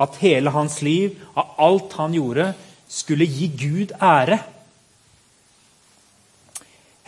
At 0.02 0.18
hele 0.20 0.52
hans 0.52 0.80
liv, 0.84 1.16
av 1.38 1.54
alt 1.64 1.94
han 1.96 2.12
gjorde, 2.12 2.50
skulle 2.92 3.24
gi 3.24 3.48
Gud 3.56 3.94
ære. 3.96 4.36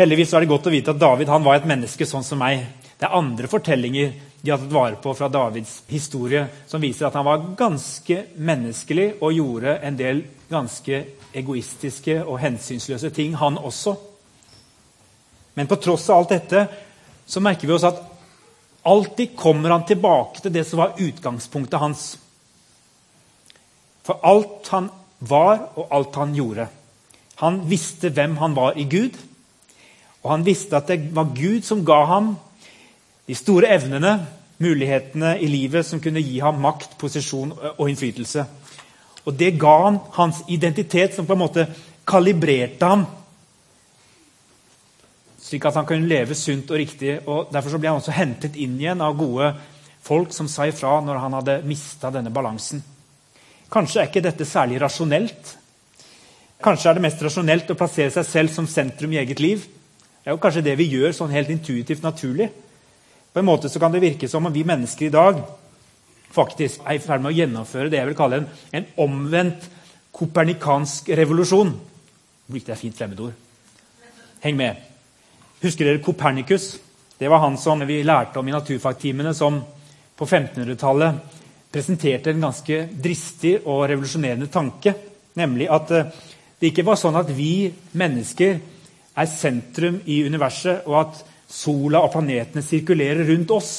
Heldigvis 0.01 0.33
er 0.33 0.43
det 0.43 0.51
godt 0.51 0.71
å 0.71 0.73
vite 0.73 0.95
at 0.95 1.03
David 1.03 1.29
han 1.31 1.45
var 1.45 1.61
et 1.61 1.69
menneske 1.69 2.09
sånn 2.09 2.25
som 2.25 2.41
meg. 2.41 2.65
Det 2.97 3.05
er 3.05 3.19
andre 3.19 3.51
fortellinger 3.51 4.15
de 4.45 4.53
har 4.53 4.63
tatt 4.63 4.73
vare 4.73 4.97
på 5.01 5.13
fra 5.17 5.29
Davids 5.33 5.83
historie, 5.89 6.47
som 6.69 6.81
viser 6.81 7.09
at 7.09 7.15
han 7.19 7.27
var 7.27 7.45
ganske 7.59 8.19
menneskelig 8.37 9.07
og 9.21 9.37
gjorde 9.37 9.77
en 9.85 10.01
del 10.01 10.25
ganske 10.51 11.05
egoistiske 11.35 12.21
og 12.25 12.39
hensynsløse 12.43 13.11
ting, 13.11 13.37
han 13.37 13.59
også. 13.59 13.95
Men 15.55 15.71
på 15.71 15.79
tross 15.83 16.09
av 16.11 16.23
alt 16.23 16.35
dette 16.35 16.67
så 17.27 17.43
merker 17.43 17.69
vi 17.69 17.75
oss 17.77 17.87
at 17.89 18.01
alltid 18.85 19.37
kommer 19.37 19.73
han 19.73 19.87
tilbake 19.89 20.43
til 20.43 20.53
det 20.55 20.67
som 20.69 20.83
var 20.83 20.99
utgangspunktet 21.01 21.81
hans. 21.81 22.07
For 24.05 24.21
alt 24.23 24.69
han 24.75 24.91
var, 25.25 25.71
og 25.79 25.89
alt 25.95 26.19
han 26.21 26.35
gjorde. 26.37 26.67
Han 27.41 27.63
visste 27.71 28.11
hvem 28.13 28.37
han 28.37 28.57
var 28.57 28.77
i 28.77 28.85
Gud, 28.85 29.17
og 30.23 30.31
han 30.31 30.45
visste 30.47 30.77
at 30.77 30.89
det 30.89 31.15
var 31.17 31.33
Gud 31.37 31.65
som 31.65 31.85
ga 31.85 32.05
ham 32.09 32.35
de 33.29 33.37
store 33.37 33.73
evnene, 33.73 34.19
mulighetene 34.61 35.35
i 35.43 35.49
livet 35.49 35.87
som 35.87 36.01
kunne 36.01 36.23
gi 36.23 36.39
ham 36.45 36.61
makt, 36.63 36.99
posisjon 37.01 37.53
og 37.75 37.89
innflytelse. 37.89 38.45
Og 39.25 39.35
Det 39.35 39.51
ga 39.59 39.75
han 39.85 39.99
hans 40.13 40.43
identitet, 40.49 41.15
som 41.15 41.27
på 41.27 41.33
en 41.33 41.45
måte 41.45 41.67
kalibrerte 42.05 42.87
ham. 42.87 43.05
Slik 45.41 45.65
at 45.65 45.77
han 45.77 45.87
kunne 45.89 46.09
leve 46.09 46.35
sunt 46.35 46.71
og 46.71 46.81
riktig. 46.81 47.19
og 47.27 47.53
Derfor 47.53 47.79
ble 47.79 47.89
han 47.89 48.01
også 48.01 48.17
hentet 48.17 48.57
inn 48.57 48.79
igjen 48.81 49.01
av 49.01 49.17
gode 49.17 49.55
folk 50.05 50.33
som 50.33 50.49
sa 50.49 50.67
ifra 50.69 50.99
når 51.01 51.21
han 51.21 51.37
hadde 51.39 51.61
mista 51.69 52.11
denne 52.13 52.33
balansen. 52.33 52.83
Kanskje 53.73 54.01
er 54.01 54.11
ikke 54.11 54.25
dette 54.25 54.45
særlig 54.45 54.81
rasjonelt. 54.83 55.57
Kanskje 56.65 56.91
er 56.91 56.97
det 56.97 57.05
mest 57.05 57.23
rasjonelt 57.25 57.73
å 57.73 57.79
plassere 57.79 58.13
seg 58.13 58.29
selv 58.29 58.53
som 58.53 58.69
sentrum 58.69 59.13
i 59.13 59.21
eget 59.21 59.41
liv. 59.41 59.65
Det 59.65 60.31
er 60.31 60.37
jo 60.37 60.41
kanskje 60.41 60.65
det 60.65 60.77
vi 60.81 60.91
gjør 60.93 61.13
sånn 61.17 61.33
helt 61.33 61.51
intuitivt 61.53 62.05
naturlig. 62.05 62.51
På 63.33 63.41
en 63.41 63.49
måte 63.49 63.69
så 63.69 63.81
kan 63.83 63.93
det 63.93 64.05
virke 64.05 64.29
som 64.31 64.47
om 64.47 64.53
vi 64.53 64.65
mennesker 64.65 65.09
i 65.09 65.13
dag 65.13 65.41
faktisk 66.35 66.83
er 66.85 66.99
i 66.99 67.03
ferd 67.03 67.23
med 67.23 67.33
å 67.33 67.39
gjennomføre 67.39 67.91
det 67.93 68.01
jeg 68.01 68.11
vil 68.11 68.19
kalle 68.19 68.43
en, 68.43 68.49
en 68.75 68.89
omvendt 69.07 69.69
kopernikansk 70.15 71.11
revolusjon. 71.19 71.73
Brukte 72.47 72.75
jeg 72.75 72.83
fint 72.83 72.99
fremmedord? 72.99 73.33
Heng 74.45 74.59
med. 74.59 74.83
Husker 75.63 75.89
dere 75.89 76.03
Kopernikus? 76.05 76.75
Det 77.19 77.31
var 77.31 77.41
han 77.41 77.57
som 77.57 77.81
vi 77.87 78.03
lærte 78.05 78.39
om 78.41 78.49
i 78.49 78.53
naturfagtimene, 78.53 79.33
som 79.35 79.63
på 80.15 80.27
1500-tallet 80.27 81.41
presenterte 81.73 82.31
en 82.31 82.45
ganske 82.45 82.81
dristig 82.93 83.57
og 83.65 83.87
revolusjonerende 83.89 84.51
tanke. 84.53 84.93
Nemlig 85.41 85.71
at 85.73 85.91
eh, 85.95 86.11
det 86.61 86.71
ikke 86.71 86.85
var 86.87 86.99
sånn 87.01 87.17
at 87.19 87.31
vi 87.35 87.71
mennesker 87.99 88.59
er 89.15 89.31
sentrum 89.31 90.03
i 90.11 90.21
universet, 90.27 90.85
og 90.87 91.01
at 91.01 91.23
sola 91.51 92.03
og 92.05 92.13
planetene 92.15 92.63
sirkulerer 92.65 93.25
rundt 93.31 93.51
oss. 93.55 93.73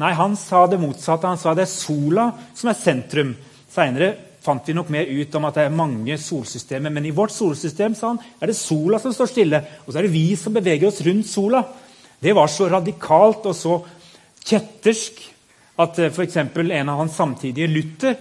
Nei, 0.00 0.14
han 0.16 0.36
sa 0.38 0.64
det 0.70 0.80
motsatte. 0.80 1.28
Han 1.28 1.40
sa 1.40 1.52
det 1.54 1.66
er 1.66 1.72
sola 1.72 2.30
som 2.56 2.70
er 2.72 2.78
sentrum. 2.78 3.34
Seinere 3.70 4.14
fant 4.40 4.64
vi 4.68 4.74
nok 4.76 4.88
mer 4.92 5.08
ut 5.10 5.34
om 5.36 5.46
at 5.48 5.58
det 5.58 5.66
er 5.66 5.76
mange 5.76 6.16
solsystemer. 6.20 6.92
Men 6.92 7.06
i 7.06 7.14
vårt 7.14 7.34
solsystem 7.34 7.94
sa 7.96 8.14
han, 8.14 8.20
er 8.40 8.50
det 8.50 8.56
sola 8.56 9.00
som 9.02 9.12
står 9.14 9.28
stille, 9.28 9.60
og 9.84 9.92
så 9.92 10.00
er 10.00 10.08
det 10.08 10.14
vi 10.14 10.24
som 10.40 10.56
beveger 10.56 10.88
oss 10.88 11.02
rundt 11.04 11.28
sola. 11.28 11.62
Det 12.20 12.32
var 12.36 12.48
så 12.52 12.68
radikalt 12.72 13.48
og 13.50 13.56
så 13.56 13.76
kjettersk 14.40 15.20
at 15.80 16.00
eh, 16.00 16.12
f.eks. 16.12 16.36
en 16.36 16.92
av 16.92 17.00
hans 17.00 17.16
samtidige, 17.16 17.68
Luther, 17.68 18.16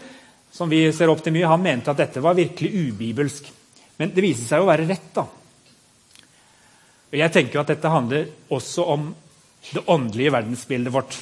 som 0.52 0.72
vi 0.72 0.84
ser 0.96 1.12
opp 1.12 1.24
til 1.24 1.36
mye, 1.36 1.48
han 1.48 1.64
mente 1.64 1.92
at 1.92 2.00
dette 2.00 2.24
var 2.24 2.38
virkelig 2.38 2.90
ubibelsk. 2.90 3.50
Men 4.00 4.12
det 4.16 4.24
viser 4.24 4.48
seg 4.48 4.64
å 4.64 4.70
være 4.70 4.88
rett. 4.88 5.10
da. 5.16 5.26
Jeg 7.16 7.34
tenker 7.36 7.62
at 7.62 7.72
dette 7.72 7.92
handler 7.92 8.28
også 8.56 8.86
om 8.96 9.10
det 9.74 9.84
åndelige 9.92 10.34
verdensbildet 10.36 10.94
vårt. 10.94 11.20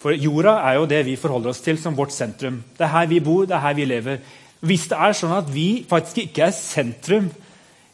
For 0.00 0.16
jorda 0.16 0.56
er 0.64 0.78
jo 0.78 0.88
det 0.88 1.02
vi 1.04 1.18
forholder 1.20 1.52
oss 1.52 1.60
til 1.60 1.78
som 1.80 1.96
vårt 1.96 2.14
sentrum. 2.14 2.62
Det 2.76 2.86
er 2.86 2.94
her 2.94 3.10
vi 3.10 3.20
bor, 3.20 3.44
det 3.44 3.56
er 3.56 3.64
her 3.66 3.76
vi 3.76 3.84
lever. 3.84 4.22
Hvis 4.64 4.88
det 4.88 4.96
er 4.96 5.16
sånn 5.16 5.36
at 5.36 5.48
vi 5.52 5.84
faktisk 5.88 6.22
ikke 6.24 6.46
er 6.46 6.56
sentrum 6.56 7.28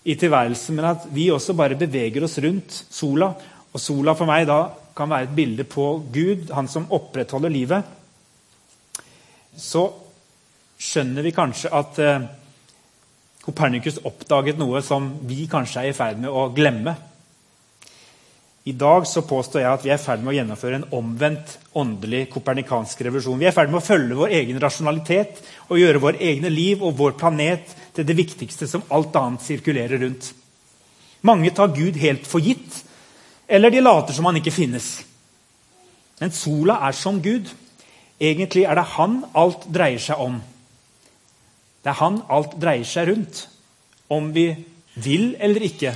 i 0.07 0.15
tilværelsen, 0.15 0.79
men 0.79 0.89
at 0.93 1.07
vi 1.15 1.29
også 1.35 1.57
bare 1.59 1.79
beveger 1.79 2.23
oss 2.27 2.39
rundt 2.43 2.75
sola, 2.95 3.33
og 3.73 3.83
sola 3.83 4.15
for 4.15 4.31
meg 4.31 4.47
da 4.47 4.61
kan 4.97 5.11
være 5.11 5.29
et 5.29 5.37
bilde 5.37 5.67
på 5.69 5.87
Gud, 6.15 6.51
han 6.55 6.71
som 6.71 6.87
opprettholder 6.95 7.53
livet, 7.53 7.95
så 9.57 9.89
skjønner 10.79 11.27
vi 11.27 11.35
kanskje 11.35 11.73
at 11.75 11.99
eh, 12.05 12.27
Kopernikus 13.47 14.01
oppdaget 14.03 14.59
noe 14.59 14.81
som 14.83 15.05
vi 15.29 15.45
kanskje 15.47 15.85
er 15.85 15.93
i 15.93 15.95
ferd 15.95 16.19
med 16.19 16.35
å 16.35 16.49
glemme. 16.55 16.97
I 18.67 18.73
dag 18.75 19.05
så 19.07 19.23
påstår 19.23 19.63
jeg 19.63 19.71
at 19.71 19.85
vi 19.85 19.91
er 19.95 19.99
i 20.01 20.03
ferd 20.03 20.25
med 20.25 20.33
å 20.33 20.37
gjennomføre 20.41 20.79
en 20.81 20.89
omvendt 20.99 21.53
åndelig 21.79 22.25
kopernikansk 22.33 23.05
revolusjon. 23.07 23.39
Vi 23.39 23.47
er 23.47 23.53
i 23.53 23.55
ferd 23.55 23.71
med 23.71 23.79
å 23.79 23.87
følge 23.87 24.17
vår 24.19 24.33
egen 24.41 24.59
rasjonalitet 24.59 25.39
og 25.69 25.79
gjøre 25.79 26.01
vår 26.03 26.19
egne 26.19 26.51
liv 26.51 26.83
og 26.83 26.97
vår 26.99 27.15
planet 27.21 27.77
til 27.95 28.09
det 28.09 28.17
viktigste 28.19 28.67
som 28.67 28.83
alt 28.91 29.15
annet 29.21 29.45
sirkulerer 29.47 30.03
rundt. 30.03 30.33
Mange 31.23 31.53
tar 31.55 31.71
Gud 31.77 31.95
helt 32.03 32.27
for 32.27 32.43
gitt, 32.43 32.81
eller 33.47 33.71
de 33.71 33.85
later 33.87 34.19
som 34.19 34.27
han 34.27 34.41
ikke 34.43 34.55
finnes. 34.57 34.91
Men 36.19 36.35
sola 36.35 36.81
er 36.89 36.99
som 36.99 37.23
Gud. 37.23 37.47
Egentlig 38.19 38.67
er 38.67 38.81
det 38.81 38.89
han 38.97 39.21
alt 39.31 39.71
dreier 39.71 40.03
seg 40.03 40.27
om. 40.27 40.43
Det 41.87 41.95
er 41.95 42.01
han 42.03 42.19
alt 42.35 42.59
dreier 42.59 42.89
seg 42.89 43.13
rundt. 43.13 43.47
Om 44.11 44.33
vi 44.35 44.49
vil 44.99 45.37
eller 45.39 45.71
ikke. 45.71 45.95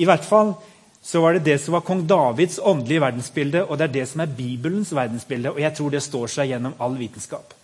I 0.00 0.08
hvert 0.08 0.24
fall 0.24 0.56
så 1.02 1.20
var 1.20 1.32
det 1.32 1.46
det 1.48 1.58
som 1.58 1.72
var 1.72 1.80
kong 1.80 2.04
Davids 2.06 2.58
åndelige 2.58 3.00
verdensbilde, 3.00 3.64
og 3.64 3.78
det 3.78 3.88
er 3.88 3.94
det 3.94 4.06
som 4.08 4.20
er 4.20 4.34
Bibelens 4.36 4.92
verdensbilde. 4.94 5.54
Og 5.54 5.60
jeg 5.62 5.74
tror 5.76 5.90
det 5.90 6.02
står 6.04 6.32
seg 6.34 6.52
gjennom 6.52 6.76
all 6.78 6.96
vitenskap. 7.00 7.54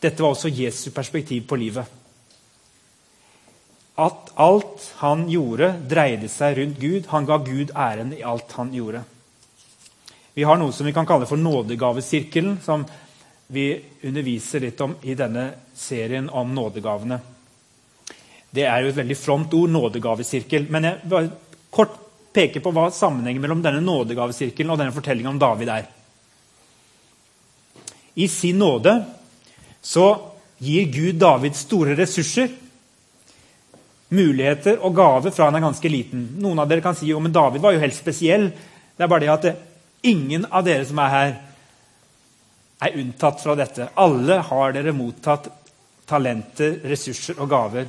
Dette 0.00 0.22
var 0.22 0.32
også 0.32 0.48
Jesu 0.48 0.90
perspektiv 0.96 1.44
på 1.48 1.58
livet. 1.60 1.84
At 4.00 4.30
alt 4.40 4.86
han 5.02 5.26
gjorde, 5.28 5.74
dreide 5.90 6.28
seg 6.32 6.56
rundt 6.56 6.80
Gud. 6.80 7.08
Han 7.12 7.28
ga 7.28 7.36
Gud 7.44 7.74
æren 7.76 8.14
i 8.16 8.22
alt 8.24 8.56
han 8.56 8.72
gjorde. 8.72 9.02
Vi 10.32 10.46
har 10.48 10.56
noe 10.56 10.72
som 10.72 10.88
vi 10.88 10.94
kan 10.96 11.08
kalle 11.08 11.28
for 11.28 11.36
nådegavesirkelen, 11.36 12.62
som 12.64 12.86
vi 13.52 13.74
underviser 14.06 14.64
litt 14.64 14.80
om 14.80 14.94
i 15.02 15.16
denne 15.18 15.50
serien 15.76 16.30
om 16.32 16.54
nådegavene. 16.54 17.18
Det 18.50 18.66
er 18.66 18.82
jo 18.82 18.90
et 18.90 18.98
veldig 18.98 19.16
fromt 19.18 19.54
ord, 19.54 19.70
nådegavesirkel. 19.70 20.66
Men 20.70 20.88
jeg 20.88 21.10
vil 21.10 21.30
kort 21.70 21.94
peke 22.34 22.62
på 22.62 22.72
hva 22.74 22.88
sammenhengen 22.94 23.42
mellom 23.42 23.62
denne 23.62 23.82
nådegavesirkelen 23.84 24.72
og 24.74 24.80
denne 24.80 24.94
fortellingen 24.94 25.34
om 25.34 25.40
David 25.40 25.70
er. 25.74 25.86
I 28.14 28.26
sin 28.28 28.58
nåde 28.58 28.96
så 29.82 30.08
gir 30.60 30.90
Gud 30.92 31.20
David 31.20 31.56
store 31.56 31.94
ressurser, 31.98 32.50
muligheter 34.10 34.80
og 34.82 34.96
gaver 34.98 35.32
fra 35.32 35.46
han 35.46 35.56
er 35.56 35.64
ganske 35.64 35.90
liten. 35.90 36.26
Noen 36.42 36.58
av 36.58 36.68
dere 36.68 36.82
kan 36.84 36.96
si 36.98 37.08
jo, 37.08 37.20
men 37.22 37.32
David 37.32 37.62
var 37.62 37.76
jo 37.76 37.82
helt 37.82 37.96
spesiell. 37.96 38.50
Det 38.50 39.06
er 39.06 39.10
bare 39.10 39.24
det 39.24 39.30
at 39.32 40.06
ingen 40.10 40.48
av 40.50 40.66
dere 40.66 40.84
som 40.88 40.98
er 41.02 41.14
her, 41.14 41.32
er 42.80 42.96
unntatt 42.96 43.42
fra 43.42 43.54
dette. 43.58 43.90
Alle 44.00 44.40
har 44.48 44.74
dere 44.74 44.94
mottatt 44.96 45.50
talenter, 46.08 46.78
ressurser 46.88 47.38
og 47.38 47.50
gaver. 47.52 47.88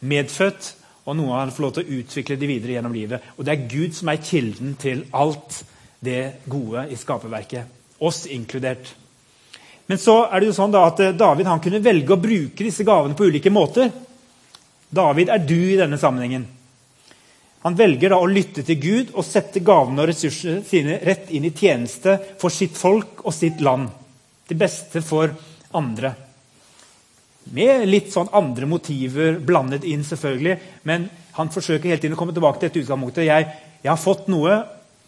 Medfødt, 0.00 0.74
og 1.08 1.16
noe 1.18 1.40
han 1.40 1.52
får 1.52 1.64
lov 1.64 1.74
til 1.76 1.84
å 1.84 1.98
utvikle 2.00 2.38
de 2.40 2.48
videre 2.48 2.76
gjennom 2.76 2.94
livet. 2.94 3.32
Og 3.36 3.44
det 3.46 3.54
er 3.54 3.68
Gud 3.70 3.96
som 3.96 4.12
er 4.12 4.22
kilden 4.24 4.76
til 4.80 5.04
alt 5.16 5.62
det 6.00 6.42
gode 6.48 6.86
i 6.92 6.96
skaperverket. 6.96 7.78
Oss 8.00 8.24
inkludert. 8.32 8.94
Men 9.90 9.98
så 9.98 10.22
er 10.30 10.40
det 10.40 10.50
jo 10.50 10.56
sånn 10.56 10.76
at 10.78 11.02
eh, 11.02 11.16
David 11.18 11.50
kunne 11.64 11.82
velge 11.82 12.14
å 12.14 12.20
bruke 12.20 12.64
disse 12.64 12.86
gavene 12.86 13.16
på 13.18 13.26
ulike 13.26 13.50
måter. 13.52 13.90
David 14.90 15.32
er 15.34 15.42
du 15.42 15.58
i 15.58 15.78
denne 15.78 15.98
sammenhengen. 15.98 16.46
Han 17.66 17.76
velger 17.76 18.14
da 18.14 18.20
å 18.22 18.28
lytte 18.30 18.62
til 18.64 18.78
Gud 18.80 19.10
og 19.12 19.26
sette 19.26 19.60
gavene 19.60 20.00
og 20.00 20.08
ressursene 20.08 20.62
sine 20.64 20.96
rett 21.04 21.28
inn 21.34 21.44
i 21.44 21.52
tjeneste 21.52 22.16
for 22.40 22.54
sitt 22.54 22.78
folk 22.78 23.24
og 23.26 23.34
sitt 23.36 23.60
land. 23.60 23.90
Til 24.48 24.60
beste 24.62 25.02
for 25.04 25.34
andre. 25.76 26.14
Med 27.44 27.86
litt 27.88 28.12
sånn 28.12 28.28
andre 28.36 28.68
motiver 28.68 29.38
blandet 29.42 29.86
inn, 29.88 30.04
selvfølgelig. 30.06 30.58
Men 30.86 31.08
han 31.38 31.50
forsøker 31.50 31.88
hele 31.88 32.00
tiden 32.02 32.14
å 32.14 32.20
komme 32.20 32.34
tilbake 32.36 32.60
til 32.60 32.68
dette 32.68 32.82
utgangspunktet. 32.84 33.24
Jeg, 33.26 33.46
jeg 33.80 33.90
har 33.90 34.00
fått 34.00 34.28
noe, 34.30 34.58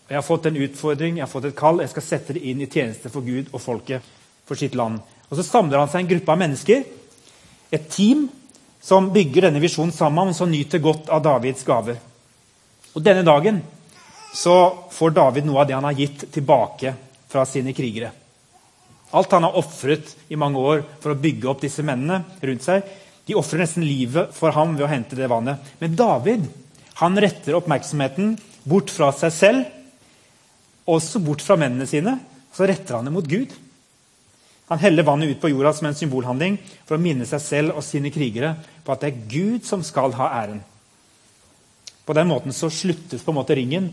jeg 0.08 0.18
har 0.18 0.26
fått 0.26 0.48
en 0.48 0.60
utfordring, 0.64 1.18
jeg 1.18 1.26
har 1.26 1.30
fått 1.30 1.50
et 1.50 1.58
kall. 1.58 1.82
Jeg 1.84 1.92
skal 1.92 2.06
sette 2.06 2.36
det 2.36 2.44
inn 2.48 2.62
i 2.64 2.70
tjeneste 2.70 3.12
for 3.12 3.24
Gud 3.26 3.52
og 3.52 3.62
folket, 3.62 4.06
for 4.48 4.58
sitt 4.58 4.76
land. 4.78 5.02
Og 5.28 5.38
Så 5.38 5.44
samler 5.46 5.80
han 5.80 5.92
seg 5.92 6.02
en 6.02 6.10
gruppe 6.14 6.32
av 6.32 6.40
mennesker, 6.40 6.82
et 7.72 7.84
team, 7.92 8.26
som 8.82 9.12
bygger 9.14 9.46
denne 9.46 9.62
visjonen 9.62 9.94
sammen, 9.94 10.32
og 10.32 10.36
som 10.36 10.50
nyter 10.50 10.82
godt 10.82 11.12
av 11.14 11.22
Davids 11.24 11.64
gaver. 11.64 12.00
Og 12.92 13.04
Denne 13.04 13.22
dagen 13.24 13.62
så 14.34 14.56
får 14.92 15.14
David 15.16 15.46
noe 15.46 15.62
av 15.62 15.68
det 15.68 15.76
han 15.76 15.86
har 15.86 15.96
gitt, 15.96 16.26
tilbake 16.32 16.94
fra 17.28 17.44
sine 17.48 17.72
krigere. 17.76 18.10
Alt 19.12 19.32
han 19.36 19.44
har 19.44 19.56
ofret 19.60 20.14
i 20.32 20.38
mange 20.40 20.60
år 20.60 20.82
for 21.02 21.12
å 21.12 21.20
bygge 21.20 21.48
opp 21.50 21.60
disse 21.64 21.84
mennene 21.84 22.22
rundt 22.40 22.64
seg. 22.64 22.86
De 23.28 23.36
ofrer 23.38 23.62
nesten 23.62 23.84
livet 23.84 24.32
for 24.34 24.54
ham 24.56 24.74
ved 24.76 24.86
å 24.86 24.90
hente 24.90 25.18
det 25.18 25.28
vannet. 25.30 25.60
Men 25.82 25.96
David 25.98 26.48
han 27.02 27.18
retter 27.20 27.56
oppmerksomheten 27.58 28.36
bort 28.68 28.92
fra 28.92 29.10
seg 29.16 29.32
selv, 29.34 29.62
også 30.88 31.20
bort 31.24 31.44
fra 31.44 31.56
mennene 31.60 31.86
sine. 31.88 32.16
og 32.50 32.56
Så 32.56 32.68
retter 32.68 32.98
han 32.98 33.08
det 33.08 33.14
mot 33.14 33.28
Gud. 33.28 33.52
Han 34.72 34.80
heller 34.80 35.04
vannet 35.04 35.34
ut 35.34 35.40
på 35.40 35.50
jorda 35.50 35.72
som 35.76 35.88
en 35.90 35.96
symbolhandling 35.96 36.56
for 36.86 36.96
å 36.96 37.02
minne 37.02 37.26
seg 37.28 37.42
selv 37.44 37.76
og 37.76 37.84
sine 37.84 38.12
krigere 38.14 38.54
på 38.84 38.94
at 38.94 39.02
det 39.02 39.10
er 39.10 39.26
Gud 39.28 39.66
som 39.68 39.82
skal 39.84 40.14
ha 40.16 40.30
æren. 40.40 40.62
På 42.06 42.16
den 42.16 42.30
måten 42.30 42.54
så 42.56 42.70
sluttes 42.72 43.22
på 43.22 43.30
en 43.30 43.38
måte 43.38 43.56
ringen. 43.58 43.90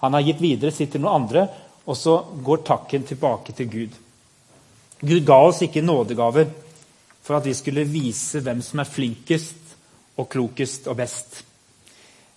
Han 0.00 0.16
har 0.16 0.24
gitt 0.24 0.40
videre 0.42 0.72
sitt 0.74 0.94
til 0.94 1.04
noen 1.04 1.22
andre, 1.22 1.44
og 1.84 1.98
så 1.98 2.16
går 2.46 2.64
takken 2.66 3.04
tilbake 3.06 3.52
til 3.56 3.68
Gud. 3.70 4.00
Gud 5.00 5.24
ga 5.26 5.40
oss 5.48 5.62
ikke 5.64 5.82
nådegaver 5.84 6.52
for 7.24 7.38
at 7.38 7.48
vi 7.48 7.54
skulle 7.56 7.86
vise 7.88 8.42
hvem 8.44 8.60
som 8.62 8.82
er 8.82 8.90
flinkest 8.90 9.74
og 10.20 10.28
klokest 10.30 10.86
og 10.92 10.98
best. 11.00 11.40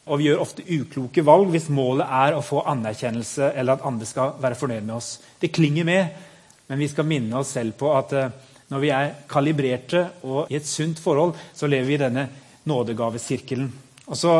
Og 0.08 0.20
vi 0.20 0.30
gjør 0.30 0.42
ofte 0.42 0.64
ukloke 0.64 1.24
valg 1.28 1.52
hvis 1.52 1.68
målet 1.74 2.08
er 2.08 2.38
å 2.38 2.44
få 2.46 2.64
anerkjennelse 2.72 3.52
eller 3.52 3.76
at 3.76 3.88
andre 3.88 4.08
skal 4.08 4.38
være 4.42 4.60
fornøyd 4.60 4.86
med 4.88 4.96
oss. 4.96 5.18
Det 5.40 5.52
klinger 5.52 5.88
med, 5.88 6.22
men 6.68 6.80
vi 6.80 6.88
skal 6.88 7.08
minne 7.08 7.42
oss 7.42 7.52
selv 7.58 7.76
på 7.80 7.92
at 7.96 8.16
eh, 8.16 8.32
når 8.72 8.84
vi 8.84 8.92
er 8.92 9.14
kalibrerte 9.32 10.04
og 10.28 10.52
i 10.52 10.58
et 10.60 10.68
sunt 10.68 11.00
forhold, 11.00 11.36
så 11.56 11.68
lever 11.68 11.88
vi 11.88 11.96
i 11.96 12.02
denne 12.02 12.26
nådegavesirkelen. 12.68 13.70
Og 14.08 14.18
så 14.20 14.34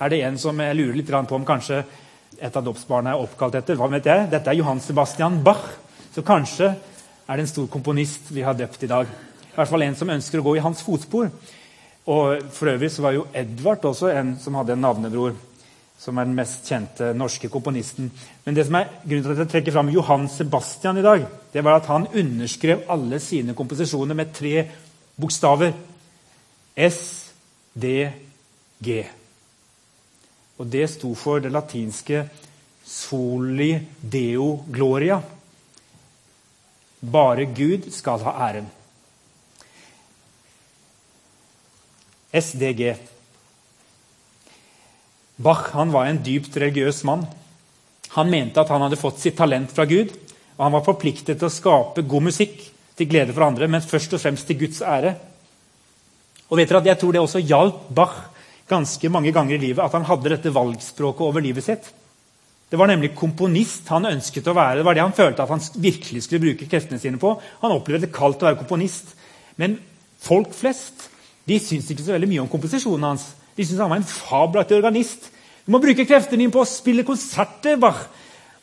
er 0.00 0.12
det 0.12 0.22
en 0.24 0.38
som 0.40 0.60
jeg 0.60 0.76
lurer 0.76 0.96
litt 1.00 1.10
på 1.10 1.36
om 1.36 1.48
kanskje 1.48 1.82
et 2.40 2.56
av 2.56 2.64
dåpsbarna 2.64 3.14
er 3.14 3.24
oppkalt 3.24 3.56
etter. 3.60 3.76
Hva 3.78 3.88
vet 3.92 4.08
jeg? 4.08 4.28
Dette 4.32 4.50
er 4.50 4.58
Johan 4.58 4.80
Sebastian 4.80 5.40
Bach. 5.44 5.64
Så 6.14 6.22
kanskje 6.22 6.74
er 7.26 7.36
det 7.36 7.46
en 7.46 7.52
stor 7.54 7.68
komponist 7.72 8.28
vi 8.34 8.44
har 8.44 8.56
døpt 8.56 8.82
i 8.84 8.90
dag. 8.90 9.08
I 9.08 9.56
hvert 9.56 9.70
fall 9.70 9.84
en 9.86 9.96
som 9.96 10.10
ønsker 10.12 10.40
å 10.40 10.44
gå 10.44 10.56
i 10.58 10.64
hans 10.64 10.82
fotspor. 10.84 11.30
Og 12.10 12.52
For 12.52 12.68
øvrig 12.74 12.90
så 12.92 13.02
var 13.04 13.14
jo 13.16 13.26
Edvard 13.32 13.84
også 13.88 14.10
en 14.12 14.34
som 14.40 14.56
hadde 14.58 14.74
en 14.76 14.82
navnebror. 14.84 15.36
Som 15.98 16.18
er 16.18 16.26
den 16.28 16.36
mest 16.36 16.66
kjente 16.68 17.12
norske 17.16 17.48
komponisten. 17.48 18.10
Men 18.44 18.56
det 18.56 18.66
som 18.66 18.76
er 18.76 18.90
grunnen 19.04 19.24
til 19.24 19.32
at 19.32 19.44
jeg 19.44 19.52
trekker 19.52 19.76
fram 19.76 19.92
Johan 19.94 20.28
Sebastian 20.28 20.98
i 21.00 21.04
dag, 21.06 21.24
det 21.52 21.64
var 21.64 21.78
at 21.78 21.88
han 21.88 22.08
underskrev 22.12 22.84
alle 22.92 23.20
sine 23.22 23.54
komposisjoner 23.56 24.18
med 24.18 24.34
tre 24.34 24.66
bokstaver. 25.16 25.72
S, 26.76 27.00
D, 27.72 28.10
G. 28.84 28.98
Og 30.58 30.66
det 30.70 30.90
sto 30.90 31.14
for 31.14 31.38
det 31.38 31.52
latinske 31.54 32.28
'soli 32.84 33.80
deo 34.12 34.64
gloria'. 34.68 35.33
Bare 37.04 37.44
Gud 37.44 37.90
skal 37.92 38.22
ha 38.24 38.32
æren. 38.48 38.68
SDG. 42.34 42.94
Bach 45.36 45.70
var 45.74 46.06
en 46.06 46.22
dypt 46.24 46.56
religiøs 46.56 47.02
mann. 47.04 47.26
Han 48.14 48.30
mente 48.30 48.62
at 48.62 48.70
han 48.70 48.82
hadde 48.86 48.98
fått 48.98 49.20
sitt 49.22 49.36
talent 49.36 49.72
fra 49.74 49.84
Gud, 49.90 50.12
og 50.56 50.62
han 50.62 50.74
var 50.76 50.86
forpliktet 50.86 51.38
til 51.38 51.48
å 51.48 51.52
skape 51.52 52.06
god 52.06 52.28
musikk 52.30 52.60
til 52.94 53.10
glede 53.10 53.34
for 53.34 53.46
andre, 53.48 53.68
men 53.68 53.82
først 53.82 54.14
og 54.14 54.22
fremst 54.22 54.46
til 54.46 54.60
Guds 54.60 54.80
ære. 54.82 55.16
Og 56.48 56.58
vet 56.60 56.70
dere 56.70 56.82
at 56.84 56.86
Jeg 56.86 57.00
tror 57.00 57.12
det 57.12 57.20
også 57.20 57.42
hjalp 57.42 57.88
Bach 57.90 58.16
ganske 58.68 59.08
mange 59.08 59.32
ganger 59.32 59.56
i 59.56 59.66
livet 59.66 59.84
at 59.84 59.92
han 59.92 60.06
hadde 60.08 60.30
dette 60.30 60.54
valgspråket 60.54 61.26
over 61.26 61.42
livet 61.42 61.64
sitt. 61.64 61.90
Det 62.70 62.78
var 62.80 62.88
nemlig 62.90 63.12
komponist 63.14 63.88
han 63.92 64.08
ønsket 64.08 64.48
å 64.50 64.56
være. 64.56 64.80
Det 64.80 64.86
var 64.86 64.96
det 64.96 65.04
han 65.04 65.16
følte 65.16 65.44
at 65.44 65.52
han 65.52 65.62
virkelig 65.78 66.24
skulle 66.24 66.42
bruke 66.42 66.68
kreftene 66.70 66.98
sine 66.98 67.20
på. 67.20 67.34
Han 67.62 67.74
opplevde 67.74 68.08
det 68.08 68.14
kaldt 68.16 68.42
å 68.42 68.48
være 68.48 68.60
komponist. 68.62 69.12
Men 69.60 69.76
folk 70.24 70.54
flest 70.56 71.08
de 71.44 71.58
syntes 71.60 71.92
ikke 71.92 72.06
så 72.06 72.14
veldig 72.14 72.30
mye 72.30 72.44
om 72.44 72.50
komposisjonen 72.50 73.10
hans. 73.12 73.26
De 73.54 73.64
syntes 73.64 73.82
han 73.84 73.92
var 73.92 74.00
en 74.00 74.08
fabelaktig 74.08 74.78
organist. 74.78 75.28
Du 75.64 75.72
må 75.72 75.80
bruke 75.80 76.06
kreftene 76.08 76.40
dine 76.40 76.52
på 76.52 76.62
å 76.64 76.68
spille 76.68 77.04
konserter 77.06 77.76
Bach, 77.80 78.06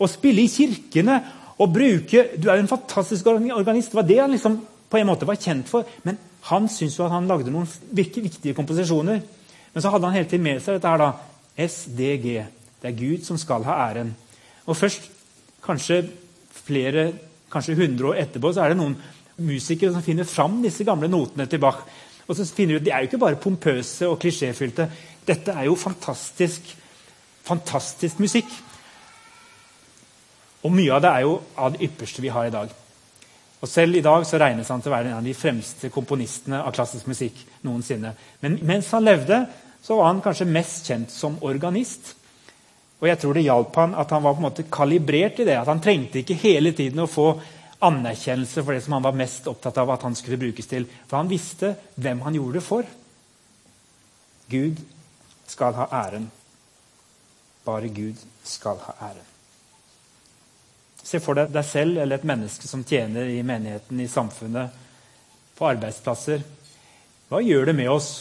og 0.01 0.09
spille 0.09 0.43
i 0.43 0.49
kirkene. 0.49 1.21
og 1.61 1.73
bruke, 1.73 2.29
Du 2.37 2.49
er 2.49 2.55
jo 2.55 2.61
en 2.63 2.67
fantastisk 2.67 3.27
organist. 3.27 3.91
Det 3.91 3.95
var 3.95 4.07
det 4.07 4.19
han 4.19 4.31
liksom 4.31 4.61
på 4.89 4.97
en 4.97 5.07
måte 5.07 5.27
var 5.27 5.35
kjent 5.35 5.69
for. 5.69 5.85
Men 6.03 6.17
han 6.41 6.67
syntes 6.67 6.97
jo 6.97 7.05
at 7.05 7.11
han 7.11 7.27
lagde 7.27 7.51
noen 7.51 7.67
viktige 7.93 8.53
komposisjoner. 8.53 9.21
Men 9.73 9.81
så 9.81 9.89
hadde 9.89 10.05
han 10.05 10.15
hele 10.15 10.25
tiden 10.25 10.43
med 10.43 10.61
seg 10.61 10.79
dette 10.79 10.87
her 10.87 10.97
da, 10.97 11.11
SDG. 11.57 12.60
Det 12.81 12.89
er 12.89 12.97
Gud 12.97 13.25
som 13.25 13.37
skal 13.37 13.65
ha 13.67 13.77
æren. 13.89 14.15
Og 14.65 14.77
først, 14.77 15.09
kanskje 15.63 16.03
flere, 16.51 17.11
kanskje 17.51 17.75
100 17.77 18.07
år 18.09 18.21
etterpå, 18.23 18.53
så 18.53 18.63
er 18.63 18.73
det 18.73 18.79
noen 18.79 18.95
musikere 19.41 19.93
som 19.93 20.03
finner 20.05 20.27
fram 20.27 20.61
disse 20.63 20.85
gamle 20.85 21.09
notene 21.11 21.45
til 21.49 21.61
Bach. 21.61 21.83
Og 22.27 22.35
så 22.35 22.45
finner 22.45 22.79
De 22.79 22.79
ut, 22.79 22.85
De 22.85 22.91
er 22.91 22.99
jo 22.99 23.09
ikke 23.09 23.17
bare 23.21 23.35
pompøse 23.35 24.07
og 24.07 24.19
klisjéfylte. 24.19 24.89
Dette 25.27 25.51
er 25.51 25.65
jo 25.65 25.75
fantastisk, 25.75 26.61
fantastisk 27.43 28.19
musikk. 28.19 28.49
Og 30.63 30.71
mye 30.71 30.93
av 30.93 31.01
det 31.01 31.09
er 31.09 31.25
jo 31.25 31.41
av 31.57 31.73
det 31.73 31.89
ypperste 31.89 32.21
vi 32.21 32.29
har 32.29 32.47
i 32.47 32.53
dag. 32.53 32.69
Og 33.61 33.69
Selv 33.69 33.95
i 33.95 34.01
dag 34.01 34.25
så 34.25 34.39
regnes 34.41 34.69
han 34.73 34.81
til 34.81 34.89
å 34.89 34.95
være 34.95 35.11
en 35.11 35.19
av 35.19 35.25
de 35.25 35.33
fremste 35.37 35.89
komponistene 35.93 36.63
av 36.63 36.73
klassisk 36.73 37.07
musikk 37.09 37.43
noensinne. 37.61 38.15
Men 38.41 38.57
mens 38.65 38.89
han 38.91 39.05
levde, 39.05 39.45
så 39.81 39.97
var 39.97 40.09
han 40.09 40.21
kanskje 40.21 40.49
mest 40.49 40.89
kjent 40.89 41.13
som 41.13 41.37
organist. 41.45 42.15
Og 43.01 43.07
jeg 43.09 43.17
tror 43.17 43.33
det 43.33 43.47
hjalp 43.47 43.77
han 43.81 43.95
at 43.97 44.11
han 44.13 44.23
var 44.23 44.35
på 44.35 44.43
en 44.43 44.45
måte 44.45 44.67
kalibrert 44.69 45.41
i 45.41 45.47
det. 45.47 45.57
At 45.57 45.69
han 45.71 45.81
trengte 45.81 46.21
ikke 46.21 46.37
hele 46.43 46.73
tiden 46.77 47.01
å 47.01 47.09
få 47.09 47.31
anerkjennelse 47.81 48.61
for 48.61 48.77
det 48.77 48.83
som 48.85 48.93
han 48.93 49.05
var 49.07 49.17
mest 49.17 49.47
opptatt 49.49 49.79
av 49.81 49.89
at 49.89 50.05
han 50.05 50.15
skulle 50.15 50.37
brukes 50.37 50.69
til. 50.69 50.85
For 51.09 51.17
han 51.17 51.31
visste 51.31 51.73
hvem 51.97 52.21
han 52.27 52.37
gjorde 52.37 52.59
det 52.59 52.65
for. 52.65 52.85
Gud 54.51 54.77
skal 55.49 55.73
ha 55.79 55.89
æren. 56.03 56.29
Bare 57.65 57.89
Gud 57.89 58.21
skal 58.45 58.77
ha 58.85 58.95
æren. 59.09 59.27
Se 61.01 61.19
for 61.19 61.39
deg 61.39 61.49
deg 61.49 61.65
selv 61.65 61.97
eller 61.97 62.21
et 62.21 62.29
menneske 62.29 62.69
som 62.69 62.85
tjener 62.85 63.25
i 63.33 63.41
menigheten, 63.43 63.99
i 63.99 64.07
samfunnet, 64.07 64.69
på 65.57 65.65
arbeidsplasser. 65.65 66.43
Hva 67.29 67.41
gjør 67.41 67.71
det 67.71 67.75
med 67.81 67.89
oss 67.89 68.11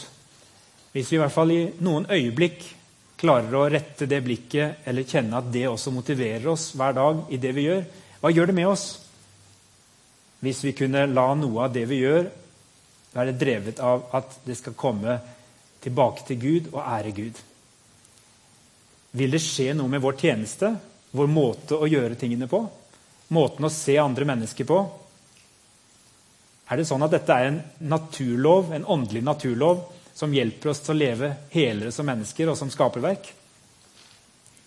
hvis 0.91 1.11
vi 1.11 1.15
i 1.15 1.21
hvert 1.21 1.33
fall 1.33 1.53
i 1.53 1.61
noen 1.85 2.09
øyeblikk 2.11 2.65
klarer 3.21 3.53
å 3.53 3.67
rette 3.69 4.07
det 4.09 4.21
blikket 4.25 4.87
eller 4.89 5.05
kjenne 5.05 5.37
at 5.37 5.51
det 5.53 5.67
også 5.69 5.93
motiverer 5.93 6.47
oss 6.49 6.71
hver 6.77 6.95
dag 6.97 7.21
i 7.29 7.37
det 7.41 7.53
vi 7.53 7.67
gjør? 7.67 7.83
Hva 8.21 8.31
gjør 8.33 8.49
det 8.49 8.57
med 8.57 8.69
oss? 8.71 8.85
Hvis 10.41 10.63
vi 10.65 10.73
kunne 10.73 11.05
la 11.09 11.27
noe 11.37 11.67
av 11.67 11.75
det 11.75 11.85
vi 11.89 12.01
gjør, 12.01 12.31
være 13.13 13.37
drevet 13.37 13.81
av 13.83 14.07
at 14.17 14.39
det 14.47 14.57
skal 14.57 14.77
komme 14.77 15.19
tilbake 15.83 16.25
til 16.25 16.39
Gud 16.41 16.69
og 16.71 16.81
ære 16.81 17.13
Gud. 17.13 17.37
Vil 19.17 19.33
det 19.35 19.43
skje 19.43 19.73
noe 19.75 19.91
med 19.91 20.01
vår 20.01 20.17
tjeneste, 20.21 20.71
vår 21.11 21.29
måte 21.29 21.77
å 21.77 21.89
gjøre 21.89 22.17
tingene 22.17 22.47
på? 22.49 22.63
Måten 23.35 23.67
å 23.67 23.73
se 23.73 23.97
andre 24.01 24.25
mennesker 24.27 24.67
på? 24.67 24.79
Er 26.71 26.79
det 26.79 26.87
sånn 26.87 27.03
at 27.03 27.13
dette 27.13 27.35
er 27.35 27.49
en 27.49 27.61
naturlov, 27.91 28.71
en 28.73 28.87
åndelig 28.87 29.21
naturlov 29.27 29.83
som 30.13 30.33
hjelper 30.33 30.71
oss 30.71 30.81
til 30.83 30.95
å 30.95 30.99
leve 30.99 31.33
helere 31.53 31.91
som 31.95 32.07
mennesker 32.07 32.51
og 32.51 32.57
som 32.59 32.71
skaperverk? 32.71 33.31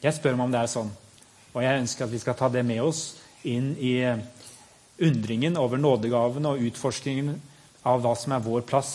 Jeg 0.04 0.16
spør 0.16 0.36
meg 0.36 0.48
om 0.48 0.54
det 0.54 0.62
er 0.62 0.72
sånn. 0.72 0.92
Og 1.54 1.62
jeg 1.62 1.80
ønsker 1.80 2.06
at 2.06 2.12
vi 2.12 2.20
skal 2.22 2.36
ta 2.38 2.50
det 2.52 2.64
med 2.66 2.82
oss 2.82 3.02
inn 3.46 3.72
i 3.78 3.96
undringen 5.04 5.56
over 5.60 5.80
nådegaven 5.80 6.46
og 6.50 6.62
utforskningen 6.68 7.34
av 7.88 8.02
hva 8.02 8.14
som 8.18 8.34
er 8.34 8.44
vår 8.44 8.64
plass 8.68 8.92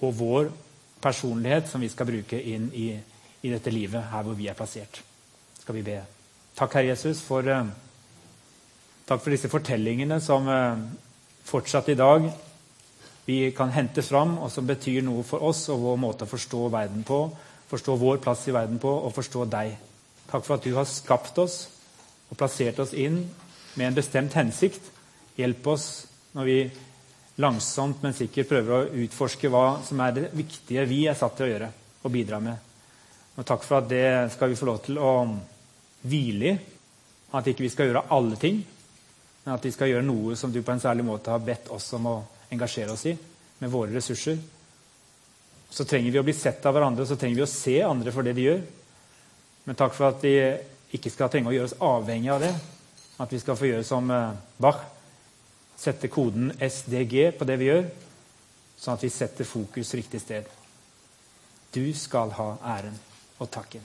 og 0.00 0.14
vår 0.18 0.50
personlighet 1.02 1.68
som 1.70 1.82
vi 1.82 1.90
skal 1.92 2.08
bruke 2.08 2.38
inn 2.38 2.68
i, 2.74 2.90
i 3.42 3.52
dette 3.52 3.72
livet 3.72 4.10
her 4.12 4.24
hvor 4.26 4.38
vi 4.38 4.48
er 4.50 4.58
plassert. 4.58 5.00
Skal 5.60 5.78
vi 5.78 5.84
be. 5.86 6.00
Takk, 6.58 6.74
Herre 6.74 6.92
Jesus, 6.92 7.20
for, 7.22 7.46
uh, 7.46 7.68
takk 9.06 9.22
for 9.22 9.34
disse 9.34 9.50
fortellingene 9.52 10.18
som 10.22 10.48
uh, 10.50 10.80
fortsatt 11.46 11.92
i 11.92 11.98
dag 11.98 12.26
vi 13.28 13.52
kan 13.52 13.70
hente 13.74 14.02
fram, 14.02 14.38
og 14.40 14.48
som 14.50 14.66
betyr 14.66 15.04
noe 15.04 15.22
for 15.28 15.44
oss 15.44 15.66
og 15.68 15.84
vår 15.84 16.00
måte 16.00 16.24
å 16.24 16.30
forstå 16.30 16.64
verden 16.72 17.04
på 17.06 17.26
forstå 17.68 17.96
vår 18.00 18.20
plass 18.24 18.46
i 18.48 18.54
verden 18.54 18.80
på 18.80 18.90
og 18.90 19.14
forstå 19.16 19.44
deg. 19.52 19.74
Takk 20.28 20.44
for 20.44 20.56
at 20.56 20.64
du 20.64 20.74
har 20.76 20.88
skapt 20.88 21.38
oss 21.40 21.58
og 22.28 22.38
plassert 22.40 22.80
oss 22.82 22.94
inn 22.96 23.22
med 23.76 23.90
en 23.90 23.96
bestemt 23.96 24.36
hensikt. 24.36 24.80
Hjelp 25.38 25.66
oss 25.70 25.88
når 26.36 26.48
vi 26.48 26.58
langsomt, 27.38 28.02
men 28.02 28.16
sikkert 28.16 28.50
prøver 28.50 28.74
å 28.74 29.02
utforske 29.04 29.50
hva 29.52 29.66
som 29.86 30.00
er 30.02 30.16
det 30.16 30.30
viktige 30.36 30.86
vi 30.90 31.04
er 31.08 31.18
satt 31.18 31.36
til 31.38 31.46
å 31.46 31.52
gjøre 31.52 31.68
og 32.02 32.14
bidra 32.14 32.40
med. 32.42 32.64
Og 33.38 33.46
takk 33.46 33.62
for 33.62 33.78
at 33.78 33.90
det 33.90 34.08
skal 34.34 34.50
vi 34.50 34.58
få 34.58 34.66
lov 34.66 34.80
til 34.86 34.98
å 34.98 35.12
hvile 36.08 36.50
i. 36.50 36.56
At 37.36 37.46
ikke 37.50 37.66
vi 37.66 37.70
skal 37.70 37.90
gjøre 37.90 38.06
alle 38.16 38.38
ting, 38.40 38.62
men 39.44 39.52
at 39.52 39.64
vi 39.64 39.70
skal 39.74 39.90
gjøre 39.90 40.06
noe 40.06 40.36
som 40.40 40.52
du 40.52 40.62
på 40.64 40.72
en 40.72 40.80
særlig 40.80 41.04
måte 41.04 41.28
har 41.28 41.42
bedt 41.44 41.68
oss 41.76 41.90
om 41.98 42.06
å 42.08 42.14
engasjere 42.52 42.94
oss 42.94 43.06
i 43.06 43.14
med 43.58 43.70
våre 43.70 43.92
ressurser. 43.94 44.38
Så 45.70 45.84
trenger 45.84 46.14
vi 46.14 46.20
å 46.20 46.24
bli 46.24 46.34
sett 46.36 46.64
av 46.66 46.76
hverandre, 46.76 47.06
så 47.06 47.16
trenger 47.16 47.36
vi 47.36 47.44
å 47.44 47.50
se 47.50 47.76
andre 47.84 48.12
for 48.14 48.24
det 48.24 48.36
de 48.38 48.46
gjør. 48.46 48.60
Men 49.68 49.76
takk 49.76 49.96
for 49.96 50.08
at 50.08 50.24
vi 50.24 50.36
ikke 50.96 51.12
skal 51.12 51.28
trenge 51.32 51.50
å 51.50 51.56
gjøre 51.56 51.68
oss 51.68 51.80
avhengig 51.84 52.30
av 52.32 52.40
det. 52.44 52.54
At 53.20 53.34
vi 53.34 53.40
skal 53.42 53.58
få 53.58 53.68
gjøre 53.68 53.84
som 53.84 54.08
eh, 54.14 54.38
Bach, 54.62 54.80
sette 55.78 56.10
koden 56.10 56.52
SDG 56.54 57.34
på 57.38 57.46
det 57.46 57.58
vi 57.60 57.68
gjør, 57.68 57.84
sånn 58.78 58.96
at 58.96 59.04
vi 59.04 59.12
setter 59.14 59.46
fokus 59.46 59.94
riktig 59.98 60.22
sted. 60.24 60.48
Du 61.74 61.84
skal 61.94 62.34
ha 62.38 62.50
æren 62.78 62.98
og 63.38 63.50
takken. 63.52 63.84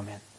Amen. 0.00 0.29